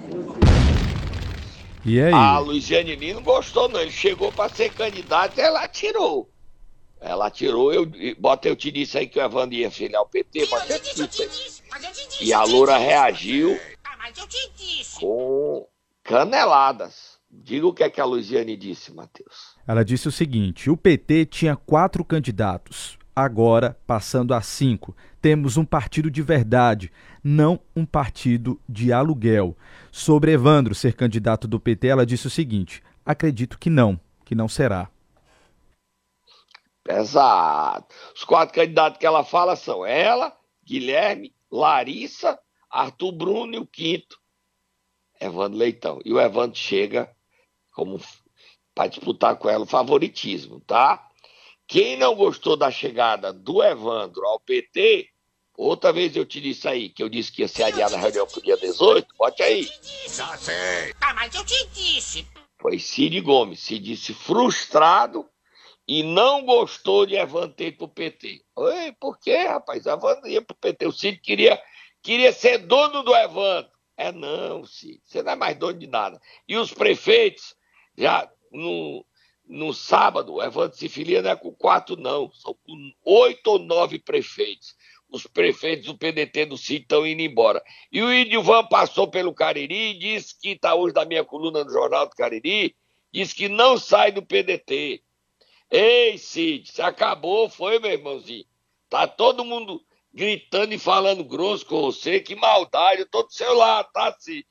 E 1.86 2.02
aí? 2.02 2.12
A 2.12 2.40
Luiziane 2.40 2.96
não 3.14 3.22
gostou, 3.22 3.70
não. 3.70 3.80
Ele 3.80 3.92
chegou 3.92 4.32
para 4.32 4.50
ser 4.50 4.74
candidato 4.74 5.38
e 5.38 5.42
ela 5.42 5.68
tirou. 5.68 6.28
Ela 7.00 7.30
tirou, 7.30 7.72
eu, 7.72 7.88
bota 8.18 8.48
eu 8.48 8.56
te 8.56 8.72
disse 8.72 8.98
aí 8.98 9.08
que 9.08 9.20
o 9.20 9.22
Evandro 9.22 9.56
ia 9.56 9.70
filiar 9.70 10.02
o 10.02 10.08
PT, 10.08 10.48
bota 10.48 10.74
eu 10.74 10.80
te 11.08 11.28
disse. 11.28 11.62
E 12.20 12.34
a 12.34 12.44
Loura 12.44 12.78
reagiu 12.78 13.60
ah, 13.84 14.10
com 15.00 15.68
caneladas. 16.04 17.15
Diga 17.46 17.68
o 17.68 17.74
que 17.74 17.84
é 17.84 17.90
que 17.92 18.02
a 18.02 18.06
Luiziane 18.06 18.58
disse, 18.58 18.92
Matheus. 18.92 19.56
Ela 19.68 19.86
disse 19.86 20.08
o 20.08 20.12
seguinte: 20.12 20.68
o 20.68 20.76
PT 20.76 21.28
tinha 21.28 21.56
quatro 21.56 22.04
candidatos, 22.04 22.98
agora 23.16 23.80
passando 23.86 24.34
a 24.34 24.42
cinco. 24.42 24.98
Temos 25.22 25.56
um 25.56 25.64
partido 25.64 26.10
de 26.10 26.24
verdade, 26.24 26.92
não 27.24 27.60
um 27.76 27.86
partido 27.86 28.60
de 28.68 28.92
aluguel. 28.92 29.56
Sobre 29.92 30.32
Evandro 30.32 30.74
ser 30.74 30.96
candidato 30.96 31.48
do 31.48 31.60
PT, 31.60 31.86
ela 31.86 32.04
disse 32.04 32.26
o 32.26 32.32
seguinte: 32.32 32.82
acredito 33.06 33.60
que 33.60 33.70
não, 33.70 34.00
que 34.26 34.34
não 34.34 34.48
será. 34.48 34.90
Pesado. 36.84 37.86
Os 38.16 38.24
quatro 38.24 38.56
candidatos 38.56 38.98
que 38.98 39.06
ela 39.06 39.24
fala 39.24 39.56
são 39.56 39.86
ela, 39.86 40.36
Guilherme, 40.66 41.32
Larissa, 41.52 42.40
Arthur 42.72 43.12
Bruno 43.12 43.54
e 43.54 43.60
o 43.60 43.68
quinto, 43.68 44.20
Evandro 45.22 45.60
Leitão. 45.60 46.00
E 46.04 46.12
o 46.12 46.20
Evandro 46.20 46.58
chega 46.58 47.15
como 47.76 48.02
para 48.74 48.88
disputar 48.88 49.36
com 49.36 49.50
ela 49.50 49.64
o 49.64 49.68
favoritismo, 49.68 50.60
tá? 50.62 51.08
Quem 51.68 51.98
não 51.98 52.16
gostou 52.16 52.56
da 52.56 52.72
chegada 52.72 53.34
do 53.34 53.62
Evandro 53.62 54.26
ao 54.26 54.40
PT, 54.40 55.10
outra 55.58 55.92
vez 55.92 56.16
eu 56.16 56.26
te 56.26 56.40
disse 56.40 56.68
aí, 56.68 56.90
que 56.90 57.04
eu 57.04 57.10
disse 57.10 57.32
que 57.32 57.42
ia 57.42 57.48
ser 57.48 57.64
adiada 57.64 57.96
a 57.96 58.00
reunião 58.00 58.26
pro 58.26 58.42
dia 58.42 58.58
18, 58.58 59.08
bote 59.18 59.44
aí. 59.44 59.68
Já 60.08 60.38
sei. 60.38 60.94
Ah, 61.02 61.14
mas 61.14 61.34
eu 61.36 61.46
te 61.46 61.68
disse. 61.68 62.26
Foi 62.60 62.80
Cid 62.80 63.20
Gomes, 63.22 63.60
se 63.60 63.78
disse 63.78 64.14
frustrado 64.14 65.28
e 65.88 66.02
não 66.04 66.46
gostou 66.46 67.06
de 67.06 67.16
Evandro 67.16 67.56
ter 67.56 67.68
ido 67.68 67.78
pro 67.78 67.88
PT. 67.88 68.44
Oi, 68.56 68.92
por 69.00 69.20
quê, 69.20 69.46
rapaz? 69.46 69.86
Evandro 69.86 70.28
ia 70.28 70.42
pro 70.42 70.56
PT. 70.56 70.88
O 70.88 70.92
Cid 70.92 71.18
queria, 71.20 71.62
queria 72.02 72.32
ser 72.32 72.60
dono 72.60 73.04
do 73.04 73.16
Evandro. 73.16 73.72
É 73.98 74.12
não, 74.12 74.66
Cid, 74.66 75.02
você 75.04 75.24
não 75.24 75.32
é 75.32 75.36
mais 75.36 75.58
dono 75.58 75.80
de 75.80 75.88
nada. 75.88 76.20
E 76.48 76.58
os 76.58 76.74
prefeitos, 76.74 77.56
já 77.98 78.30
no, 78.52 79.06
no 79.48 79.74
sábado, 79.74 80.34
o 80.34 80.44
Evandro 80.44 80.78
se 80.78 80.90
filia 80.90 81.22
não 81.22 81.32
é 81.32 81.36
com 81.36 81.52
quatro, 81.52 81.96
não. 81.96 82.32
São 82.32 82.54
com 82.66 82.92
oito 83.04 83.48
ou 83.48 83.60
nove 83.60 84.00
prefeitos. 84.00 84.76
Os 85.10 85.28
prefeitos 85.28 85.86
do 85.86 85.98
PDT 85.98 86.46
do 86.46 86.58
Cid 86.58 86.82
estão 86.82 87.06
indo 87.06 87.22
embora. 87.22 87.64
E 87.92 88.02
o 88.02 88.12
Idilvan 88.12 88.66
passou 88.66 89.08
pelo 89.08 89.34
Cariri 89.34 89.92
e 89.92 90.00
disse 90.00 90.40
que 90.40 90.50
está 90.50 90.76
hoje 90.76 90.96
na 90.96 91.06
minha 91.06 91.24
coluna 91.24 91.64
no 91.64 91.72
Jornal 91.72 92.08
do 92.08 92.16
Cariri, 92.16 92.76
disse 93.12 93.34
que 93.36 93.48
não 93.48 93.78
sai 93.78 94.12
do 94.12 94.26
PDT 94.26 95.02
Ei, 95.70 96.18
Cid, 96.18 96.72
se 96.72 96.82
acabou, 96.82 97.50
foi, 97.50 97.80
meu 97.80 97.92
irmãozinho. 97.92 98.46
Tá 98.90 99.08
todo 99.08 99.44
mundo 99.44 99.84
gritando 100.14 100.74
e 100.74 100.80
falando 100.80 101.24
grosso 101.24 101.66
com 101.66 101.82
você, 101.82 102.20
que 102.20 102.36
maldade, 102.36 103.02
eu 103.02 103.10
tô 103.10 103.24
do 103.24 103.34
seu 103.34 103.54
lado, 103.54 103.90
tá, 103.92 104.16
Cid? 104.20 104.48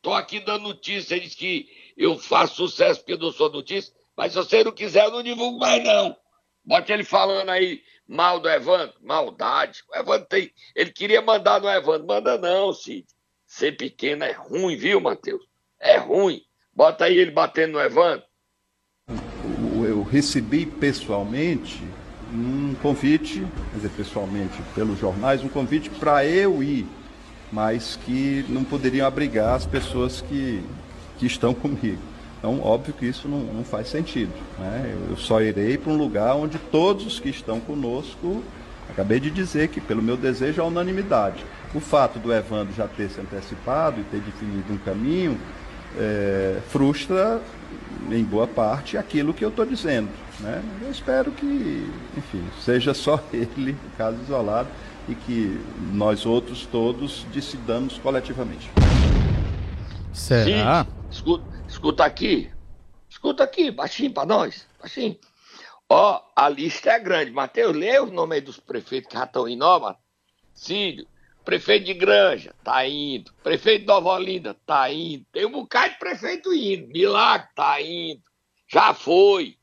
Tô 0.00 0.12
aqui 0.12 0.38
dando 0.38 0.68
notícia, 0.68 1.18
diz 1.18 1.34
que 1.34 1.68
eu 1.98 2.18
faço 2.18 2.54
sucesso 2.54 3.00
porque 3.00 3.14
eu 3.14 3.18
não 3.18 3.32
sou 3.32 3.50
notícia, 3.50 3.92
mas 4.16 4.32
se 4.32 4.38
você 4.38 4.64
não 4.64 4.72
quiser, 4.72 5.04
eu 5.04 5.10
não 5.10 5.22
divulgo 5.22 5.58
mais, 5.58 5.84
não. 5.84 6.16
Bote 6.64 6.92
ele 6.92 7.04
falando 7.04 7.48
aí 7.50 7.82
mal 8.06 8.40
do 8.40 8.48
Evandro, 8.48 8.94
maldade. 9.02 9.82
O 9.90 9.96
Evandro 9.98 10.26
tem. 10.26 10.50
Ele 10.74 10.90
queria 10.90 11.20
mandar 11.20 11.60
no 11.60 11.68
Evandro, 11.68 12.06
manda 12.06 12.38
não, 12.38 12.72
Cid. 12.72 13.06
Ser 13.46 13.76
pequeno 13.76 14.24
é 14.24 14.32
ruim, 14.32 14.76
viu, 14.76 15.00
Matheus? 15.00 15.42
É 15.80 15.96
ruim. 15.96 16.42
Bota 16.72 17.06
aí 17.06 17.18
ele 17.18 17.30
batendo 17.30 17.72
no 17.72 17.80
Evandro 17.80 18.28
recebi 20.08 20.66
pessoalmente 20.66 21.82
um 22.32 22.74
convite, 22.82 23.46
quer 23.70 23.76
dizer, 23.76 23.90
pessoalmente 23.90 24.60
pelos 24.74 24.98
jornais, 24.98 25.42
um 25.42 25.48
convite 25.48 25.88
para 25.90 26.26
eu 26.26 26.62
ir, 26.62 26.86
mas 27.50 27.98
que 28.04 28.44
não 28.48 28.64
poderiam 28.64 29.06
abrigar 29.06 29.54
as 29.54 29.66
pessoas 29.66 30.20
que, 30.20 30.62
que 31.18 31.26
estão 31.26 31.52
comigo. 31.52 32.00
Então, 32.38 32.60
óbvio 32.60 32.94
que 32.94 33.04
isso 33.04 33.28
não, 33.28 33.40
não 33.40 33.64
faz 33.64 33.88
sentido. 33.88 34.32
Né? 34.58 34.96
Eu 35.10 35.16
só 35.16 35.42
irei 35.42 35.76
para 35.76 35.92
um 35.92 35.96
lugar 35.96 36.36
onde 36.36 36.56
todos 36.58 37.04
os 37.04 37.18
que 37.18 37.28
estão 37.28 37.58
conosco, 37.58 38.42
acabei 38.88 39.18
de 39.18 39.30
dizer 39.30 39.68
que, 39.68 39.80
pelo 39.80 40.00
meu 40.00 40.16
desejo, 40.16 40.62
há 40.62 40.64
unanimidade. 40.64 41.44
O 41.74 41.80
fato 41.80 42.18
do 42.18 42.32
Evandro 42.32 42.72
já 42.74 42.86
ter 42.86 43.10
se 43.10 43.20
antecipado 43.20 44.00
e 44.00 44.04
ter 44.04 44.20
definido 44.20 44.72
um 44.72 44.78
caminho 44.78 45.36
é, 45.98 46.60
frustra 46.68 47.42
em 48.10 48.22
boa 48.22 48.46
parte, 48.46 48.96
aquilo 48.96 49.34
que 49.34 49.44
eu 49.44 49.48
estou 49.48 49.66
dizendo. 49.66 50.08
Né? 50.40 50.62
Eu 50.82 50.90
espero 50.90 51.32
que, 51.32 51.90
enfim, 52.16 52.42
seja 52.64 52.94
só 52.94 53.22
ele, 53.34 53.76
caso 53.96 54.16
isolado, 54.22 54.68
e 55.08 55.14
que 55.14 55.58
nós 55.92 56.24
outros 56.24 56.66
todos 56.66 57.26
decidamos 57.32 57.98
coletivamente. 57.98 58.70
Será? 60.18 60.84
Sim, 60.84 60.90
escuta, 61.10 61.44
escuta 61.68 62.04
aqui, 62.04 62.50
escuta 63.08 63.44
aqui, 63.44 63.70
baixinho 63.70 64.12
para 64.12 64.26
nós, 64.26 64.66
baixinho. 64.80 65.16
Ó, 65.88 66.20
a 66.36 66.48
lista 66.48 66.90
é 66.90 66.98
grande. 66.98 67.30
Mateus, 67.30 67.74
lê 67.74 67.98
os 67.98 68.10
nomes 68.10 68.36
aí 68.36 68.40
dos 68.40 68.58
prefeitos 68.58 69.08
que 69.08 69.16
já 69.16 69.24
estão 69.24 69.48
indo, 69.48 69.64
ó, 69.64 69.94
Cílio, 70.52 71.06
Prefeito 71.44 71.86
de 71.86 71.94
Granja, 71.94 72.54
tá 72.62 72.86
indo. 72.86 73.32
Prefeito 73.42 73.80
de 73.80 73.86
Nova 73.86 74.10
Olinda, 74.10 74.54
tá 74.66 74.92
indo. 74.92 75.24
Tem 75.32 75.46
um 75.46 75.52
bocado 75.52 75.94
de 75.94 75.98
prefeito 75.98 76.52
indo. 76.52 76.88
Milagre, 76.88 77.48
tá 77.56 77.80
indo. 77.80 78.20
Já 78.70 78.92
foi. 78.92 79.56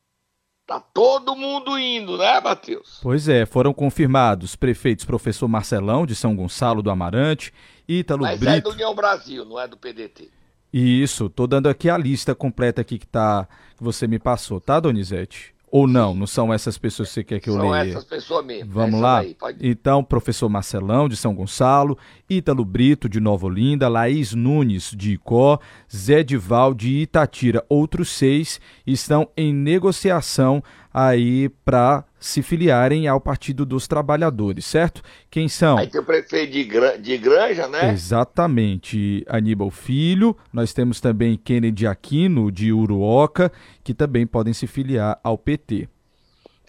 Tá 0.65 0.79
todo 0.79 1.35
mundo 1.35 1.77
indo, 1.77 2.17
né, 2.17 2.41
Matheus? 2.41 2.99
Pois 3.03 3.29
é, 3.29 3.45
foram 3.45 3.71
confirmados 3.71 4.55
prefeitos 4.55 5.05
professor 5.05 5.47
Marcelão, 5.47 6.07
de 6.07 6.15
São 6.15 6.35
Gonçalo 6.35 6.81
do 6.81 6.89
Amarante, 6.89 7.53
Ítalo 7.87 8.23
Mas 8.23 8.39
Brito... 8.39 8.49
Mas 8.49 8.57
é 8.57 8.61
do 8.61 8.71
União 8.71 8.95
Brasil, 8.95 9.45
não 9.45 9.59
é 9.59 9.67
do 9.67 9.77
PDT. 9.77 10.31
Isso, 10.77 11.29
tô 11.29 11.47
dando 11.47 11.69
aqui 11.69 11.89
a 11.89 11.97
lista 11.97 12.35
completa 12.35 12.81
aqui 12.81 12.97
que, 12.97 13.07
tá, 13.07 13.47
que 13.77 13.81
você 13.81 14.05
me 14.07 14.19
passou, 14.19 14.59
tá, 14.59 14.77
Donizete? 14.77 15.55
Ou 15.71 15.87
não, 15.87 16.13
não 16.13 16.27
são 16.27 16.53
essas 16.53 16.77
pessoas 16.77 17.07
que 17.07 17.13
você 17.13 17.23
quer 17.23 17.39
que 17.39 17.49
eu 17.49 17.55
leia? 17.55 17.69
São 17.69 17.75
essas 17.75 18.03
pessoas 18.03 18.45
mesmo. 18.45 18.73
Vamos 18.73 18.99
lá? 18.99 19.19
Aí, 19.19 19.37
então, 19.61 20.03
professor 20.03 20.49
Marcelão, 20.49 21.07
de 21.07 21.15
São 21.15 21.33
Gonçalo, 21.33 21.97
Ítalo 22.29 22.65
Brito, 22.65 23.07
de 23.07 23.21
Nova 23.21 23.45
Olinda, 23.45 23.87
Laís 23.87 24.33
Nunes, 24.33 24.91
de 24.93 25.13
Icó, 25.13 25.59
Zé 25.93 26.23
Dival, 26.23 26.73
de 26.73 26.89
Itatira. 26.89 27.63
Outros 27.69 28.09
seis 28.09 28.59
estão 28.85 29.29
em 29.35 29.53
negociação 29.53 30.61
aí 30.93 31.47
para 31.63 32.03
se 32.25 32.41
filiarem 32.41 33.07
ao 33.07 33.21
Partido 33.21 33.65
dos 33.65 33.87
Trabalhadores, 33.87 34.65
certo? 34.65 35.03
Quem 35.29 35.47
são? 35.47 35.77
Aí 35.77 35.87
tem 35.87 36.01
o 36.01 36.03
prefeito 36.03 36.51
de, 36.53 36.63
Gra 36.63 36.97
de 36.97 37.17
Granja, 37.19 37.67
né? 37.67 37.91
Exatamente. 37.93 39.23
Aníbal 39.29 39.69
Filho, 39.69 40.35
nós 40.51 40.73
temos 40.73 40.99
também 40.99 41.37
Kennedy 41.37 41.85
Aquino, 41.85 42.51
de 42.51 42.73
Uruoca, 42.73 43.51
que 43.83 43.93
também 43.93 44.25
podem 44.25 44.53
se 44.53 44.65
filiar 44.65 45.19
ao 45.23 45.37
PT. 45.37 45.87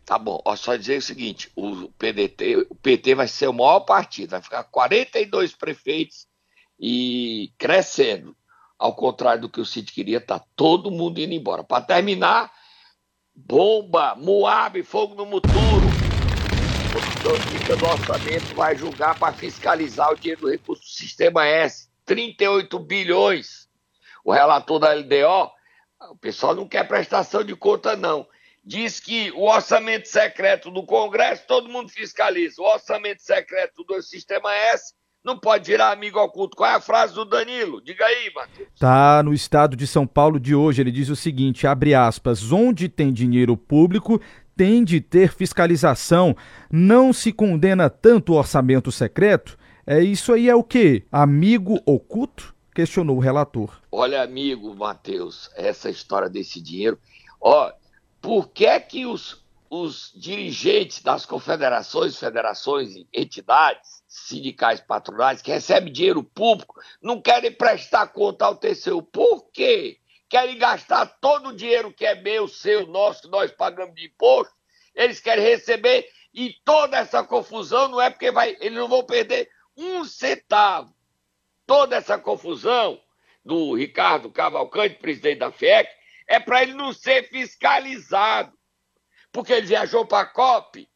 Tá 0.05 0.19
bom, 0.19 0.41
ó, 0.45 0.55
só 0.55 0.77
dizer 0.77 0.99
o 0.99 1.03
seguinte, 1.03 1.51
o 1.57 1.89
PDT, 1.99 2.67
o 2.69 2.75
PT 2.75 3.15
vai 3.15 3.27
ser 3.27 3.49
o 3.49 3.53
maior 3.53 3.81
partido, 3.81 4.31
vai 4.31 4.43
ficar 4.43 4.63
42 4.65 5.55
prefeitos 5.55 6.27
e 6.79 7.51
crescendo. 7.57 8.37
Ao 8.79 8.95
contrário 8.95 9.41
do 9.41 9.49
que 9.49 9.61
o 9.61 9.65
Cid 9.65 9.91
queria, 9.91 10.21
tá 10.21 10.39
todo 10.55 10.91
mundo 10.91 11.19
indo 11.19 11.33
embora. 11.33 11.65
Para 11.65 11.83
terminar, 11.83 12.53
bomba, 13.37 14.15
Moab, 14.17 14.83
fogo 14.83 15.15
no 15.15 15.27
muturo. 15.27 15.87
O 16.97 17.77
do 17.77 17.87
orçamento 17.87 18.55
vai 18.55 18.77
julgar 18.77 19.19
para 19.19 19.33
fiscalizar 19.33 20.11
o 20.11 20.17
dinheiro 20.17 20.43
do 20.43 20.51
recurso 20.51 20.83
do 20.83 20.89
Sistema 20.89 21.47
S. 21.47 21.89
38 22.05 22.79
bilhões. 22.79 23.69
o 24.25 24.33
relator 24.33 24.79
da 24.79 24.93
LDO, 24.95 25.51
o 26.11 26.17
pessoal 26.17 26.55
não 26.55 26.67
quer 26.67 26.87
prestação 26.87 27.45
de 27.45 27.55
conta, 27.55 27.97
não. 27.97 28.27
Diz 28.65 28.99
que 28.99 29.31
o 29.33 29.43
orçamento 29.43 30.09
secreto 30.09 30.71
do 30.71 30.85
Congresso, 30.85 31.45
todo 31.47 31.69
mundo 31.69 31.89
fiscaliza. 31.89 32.61
O 32.61 32.65
orçamento 32.65 33.23
secreto 33.23 33.85
do 33.85 34.01
Sistema 34.03 34.53
S 34.55 34.95
não 35.27 35.37
pode 35.37 35.67
virar 35.67 35.91
amigo 35.91 36.21
oculto. 36.21 36.57
Qual 36.57 36.71
é 36.71 36.75
a 36.75 36.81
frase 36.81 37.13
do 37.13 37.25
Danilo? 37.25 37.83
Diga 37.83 38.05
aí, 38.05 38.33
Matheus. 38.33 38.69
Tá 38.79 39.23
no 39.25 39.35
estado 39.35 39.77
de 39.77 39.85
São 39.85 40.07
Paulo 40.07 40.39
de 40.39 40.55
hoje, 40.55 40.81
ele 40.81 40.93
diz 40.93 41.09
o 41.09 41.17
seguinte, 41.17 41.67
abre 41.67 41.95
aspas, 41.95 42.53
onde 42.53 42.89
tem 42.89 43.13
dinheiro 43.13 43.57
público 43.57 44.21
tem 44.57 44.83
de 44.83 45.03
ter 45.03 45.35
fiscalização. 45.35 46.35
Não 46.71 47.13
se 47.13 47.31
condena 47.31 47.91
tanto 47.91 48.33
o 48.33 48.37
orçamento 48.37 48.91
secreto? 48.91 49.59
É 49.87 50.01
isso 50.01 50.33
aí 50.33 50.49
é 50.49 50.55
o 50.55 50.65
quê? 50.65 51.05
Amigo 51.13 51.79
oculto? 51.85 52.55
Questionou 52.75 53.17
o 53.17 53.21
relator. 53.21 53.81
Olha, 53.93 54.23
amigo 54.23 54.75
Matheus, 54.75 55.51
essa 55.55 55.91
história 55.91 56.31
desse 56.31 56.61
dinheiro. 56.61 56.99
Ó, 57.41 57.71
por 58.21 58.49
que 58.49 58.65
é 58.65 58.81
que 58.81 59.05
os, 59.05 59.45
os 59.69 60.13
dirigentes 60.17 61.03
das 61.03 61.27
confederações, 61.27 62.17
federações 62.17 62.97
e 62.97 63.07
entidades 63.13 64.03
sindicais 64.17 64.81
patronais 64.81 65.43
que 65.43 65.51
recebem 65.51 65.93
dinheiro 65.93 66.23
público 66.23 66.81
não 67.03 67.21
querem 67.21 67.53
prestar 67.53 68.09
conta 68.09 68.45
ao 68.45 68.57
TCU? 68.57 69.03
Por 69.03 69.51
quê? 69.51 70.01
querem 70.29 70.59
gastar 70.59 71.07
todo 71.21 71.49
o 71.49 71.57
dinheiro 71.57 71.93
que 71.93 72.05
é 72.05 72.15
meu, 72.15 72.49
seu, 72.49 72.87
nosso, 72.87 73.23
que 73.23 73.29
nós 73.29 73.51
pagamos 73.53 73.95
de 73.95 74.07
imposto, 74.07 74.55
eles 74.95 75.21
querem 75.21 75.45
receber 75.45 76.09
e 76.33 76.55
toda 76.65 76.99
essa 76.99 77.23
confusão 77.23 77.89
não 77.89 78.01
é 78.01 78.11
porque 78.11 78.31
vai, 78.31 78.57
eles 78.61 78.79
não 78.79 78.89
vão 78.89 79.05
perder 79.05 79.49
um 79.77 80.05
centavo. 80.05 80.95
Toda 81.67 81.97
essa 81.97 82.19
confusão 82.19 83.01
do 83.45 83.75
Ricardo 83.75 84.31
Cavalcante, 84.31 84.97
presidente 84.97 85.39
da 85.39 85.51
FIEC, 85.51 85.89
é 86.29 86.39
para 86.39 86.63
ele 86.63 86.75
não 86.75 86.93
ser 86.93 87.29
fiscalizado. 87.29 88.53
Porque 89.33 89.53
ele 89.53 89.67
viajou 89.67 90.07
para 90.07 90.23
a 90.23 90.27
COP. 90.27 90.89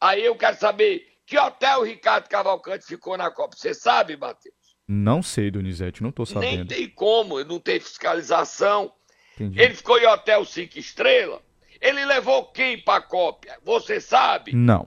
Aí 0.00 0.24
eu 0.24 0.36
quero 0.36 0.56
saber 0.56 1.11
que 1.32 1.38
hotel 1.38 1.80
o 1.80 1.84
Ricardo 1.84 2.28
Cavalcante 2.28 2.84
ficou 2.84 3.16
na 3.16 3.30
COP. 3.30 3.58
Você 3.58 3.72
sabe, 3.72 4.18
Matheus? 4.18 4.54
Não 4.86 5.22
sei, 5.22 5.50
Donizete, 5.50 6.02
não 6.02 6.10
estou 6.10 6.26
sabendo. 6.26 6.56
Nem 6.56 6.66
tem 6.66 6.88
como, 6.90 7.42
não 7.42 7.58
tem 7.58 7.80
fiscalização. 7.80 8.92
Entendi. 9.36 9.58
Ele 9.58 9.74
ficou 9.74 9.98
em 9.98 10.06
hotel 10.06 10.44
cinco 10.44 10.78
estrelas. 10.78 11.40
Ele 11.80 12.04
levou 12.04 12.52
quem 12.52 12.78
para 12.78 13.00
cópia? 13.00 13.58
Você 13.64 13.98
sabe? 13.98 14.54
Não. 14.54 14.86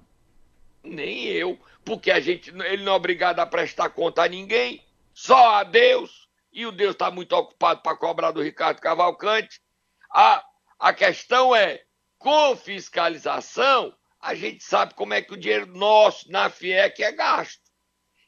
Nem 0.83 1.23
eu, 1.23 1.59
porque 1.83 2.11
a 2.11 2.19
gente, 2.19 2.51
ele 2.51 2.83
não 2.83 2.93
é 2.93 2.95
obrigado 2.95 3.39
a 3.39 3.45
prestar 3.47 3.89
conta 3.89 4.21
a 4.21 4.27
ninguém, 4.27 4.85
só 5.15 5.55
a 5.55 5.63
Deus. 5.63 6.27
E 6.53 6.63
o 6.67 6.71
Deus 6.71 6.91
está 6.91 7.09
muito 7.09 7.33
ocupado 7.33 7.81
para 7.81 7.97
cobrar 7.97 8.29
do 8.29 8.43
Ricardo 8.43 8.79
Cavalcante. 8.79 9.59
A, 10.13 10.45
a 10.77 10.93
questão 10.93 11.55
é, 11.55 11.81
com 12.19 12.55
fiscalização, 12.55 13.91
a 14.25 14.33
gente 14.33 14.63
sabe 14.63 14.95
como 14.95 15.13
é 15.13 15.21
que 15.21 15.33
o 15.33 15.37
dinheiro 15.37 15.67
nosso 15.67 16.31
na 16.31 16.49
FIEC 16.49 17.03
é 17.03 17.11
gasto. 17.11 17.61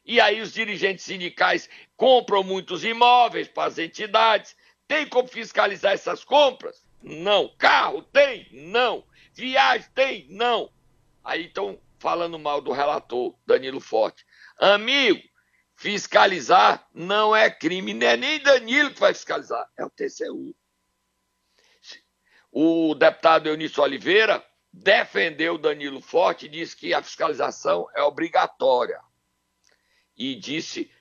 E 0.05 0.21
aí 0.21 0.39
os 0.39 0.53
dirigentes 0.53 1.03
sindicais 1.03 1.67
compram 1.95 2.43
muitos 2.43 2.85
imóveis 2.85 3.47
para 3.47 3.67
as 3.67 3.79
entidades. 3.79 4.55
Tem 4.87 5.07
como 5.07 5.27
fiscalizar 5.27 5.93
essas 5.93 6.23
compras? 6.23 6.85
Não. 7.01 7.49
Carro 7.57 8.03
tem? 8.03 8.47
Não. 8.51 9.03
Viagem 9.33 9.89
tem? 9.95 10.27
Não. 10.29 10.71
Aí 11.23 11.47
estão 11.47 11.81
falando 11.97 12.37
mal 12.37 12.61
do 12.61 12.71
relator, 12.71 13.33
Danilo 13.43 13.79
Forte. 13.79 14.23
Amigo, 14.59 15.23
fiscalizar 15.75 16.87
não 16.93 17.35
é 17.35 17.49
crime, 17.49 17.95
não 17.95 18.05
é 18.05 18.15
nem 18.15 18.39
Danilo 18.39 18.93
que 18.93 18.99
vai 18.99 19.15
fiscalizar, 19.15 19.67
é 19.75 19.83
o 19.83 19.89
TCU. 19.89 20.55
O 22.51 22.93
deputado 22.93 23.47
Eunício 23.49 23.81
Oliveira 23.81 24.45
defendeu 24.77 25.57
Danilo 25.57 26.01
Forte 26.01 26.45
e 26.45 26.49
disse 26.49 26.75
que 26.75 26.93
a 26.93 27.01
fiscalização 27.01 27.87
é 27.95 28.01
obrigatória 28.03 28.99
e 30.15 30.35
disse, 30.35 30.91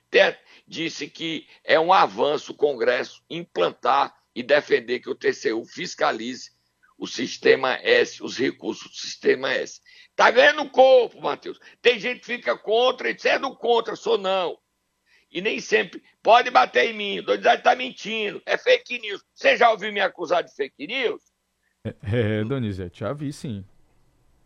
disse 0.67 1.07
que 1.07 1.47
é 1.63 1.79
um 1.79 1.93
avanço 1.93 2.51
o 2.51 2.55
Congresso 2.55 3.23
implantar 3.29 4.15
e 4.33 4.41
defender 4.43 4.99
que 4.99 5.09
o 5.09 5.15
TCU 5.15 5.65
fiscalize 5.65 6.51
o 6.97 7.05
sistema 7.05 7.75
S, 7.75 8.23
os 8.23 8.37
recursos 8.37 8.89
do 8.89 8.97
sistema 8.97 9.51
S. 9.51 9.79
Tá 10.15 10.31
ganhando 10.31 10.69
corpo, 10.69 11.21
Matheus. 11.21 11.59
Tem 11.79 11.99
gente 11.99 12.21
que 12.21 12.25
fica 12.25 12.57
contra, 12.57 13.09
e 13.09 13.13
diz, 13.13 13.25
é 13.25 13.37
do 13.37 13.55
contra, 13.55 13.95
sou 13.95 14.17
não. 14.17 14.57
E 15.29 15.41
nem 15.41 15.59
sempre. 15.59 16.03
Pode 16.23 16.49
bater 16.49 16.89
em 16.89 16.93
mim, 16.93 17.21
Donizete 17.21 17.57
está 17.57 17.75
mentindo. 17.75 18.41
É 18.45 18.57
fake 18.57 18.97
news. 18.99 19.23
Você 19.33 19.55
já 19.55 19.69
ouviu 19.69 19.93
me 19.93 19.99
acusar 19.99 20.43
de 20.43 20.55
fake 20.55 20.87
news? 20.87 21.21
É, 22.03 22.39
é 22.39 22.43
Donizete, 22.43 23.01
já 23.01 23.13
vi 23.13 23.31
sim. 23.31 23.65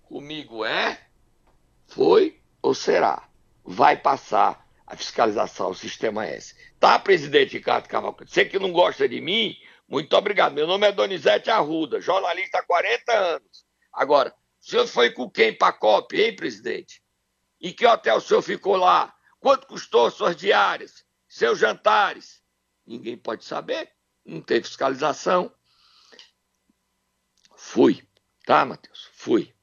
Comigo 0.04 0.66
é, 0.66 1.00
foi 1.88 2.40
ou 2.62 2.74
será? 2.74 3.32
vai 3.64 3.98
passar 3.98 4.68
a 4.86 4.96
fiscalização 4.96 5.68
ao 5.68 5.74
sistema 5.74 6.26
S. 6.26 6.56
Tá, 6.80 7.00
presidente 7.00 7.54
Ricardo 7.54 7.88
Cavalcante? 7.88 8.32
Você 8.32 8.46
que 8.46 8.60
não 8.60 8.72
gosta 8.72 9.08
de 9.08 9.22
mim, 9.22 9.56
muito 9.88 10.16
obrigado. 10.16 10.54
Meu 10.54 10.68
nome 10.68 10.88
é 10.88 10.92
Donizete 10.92 11.50
Arruda, 11.50 12.02
jornalista 12.02 12.60
há 12.60 12.64
40 12.64 13.12
anos. 13.14 13.66
Agora, 13.94 14.34
o 14.60 14.66
senhor 14.66 14.88
foi 14.88 15.12
com 15.12 15.30
quem 15.30 15.54
para 15.54 15.70
a 15.70 15.74
COP, 15.74 16.20
hein, 16.20 16.36
presidente? 16.36 17.02
Em 17.62 17.72
que 17.72 17.86
hotel 17.86 18.18
o 18.18 18.22
senhor 18.22 18.42
ficou 18.42 18.76
lá? 18.76 19.14
Quanto 19.40 19.68
custou 19.68 20.10
suas 20.12 20.36
diárias? 20.36 21.06
Seus 21.28 21.60
jantares? 21.60 22.42
Ninguém 22.86 23.18
pode 23.18 23.46
saber. 23.46 23.90
Não 24.26 24.42
tem 24.42 24.62
fiscalização. 24.62 25.52
Fui, 27.64 28.04
tá, 28.44 28.66
Matheus? 28.66 29.10
Fui. 29.14 29.54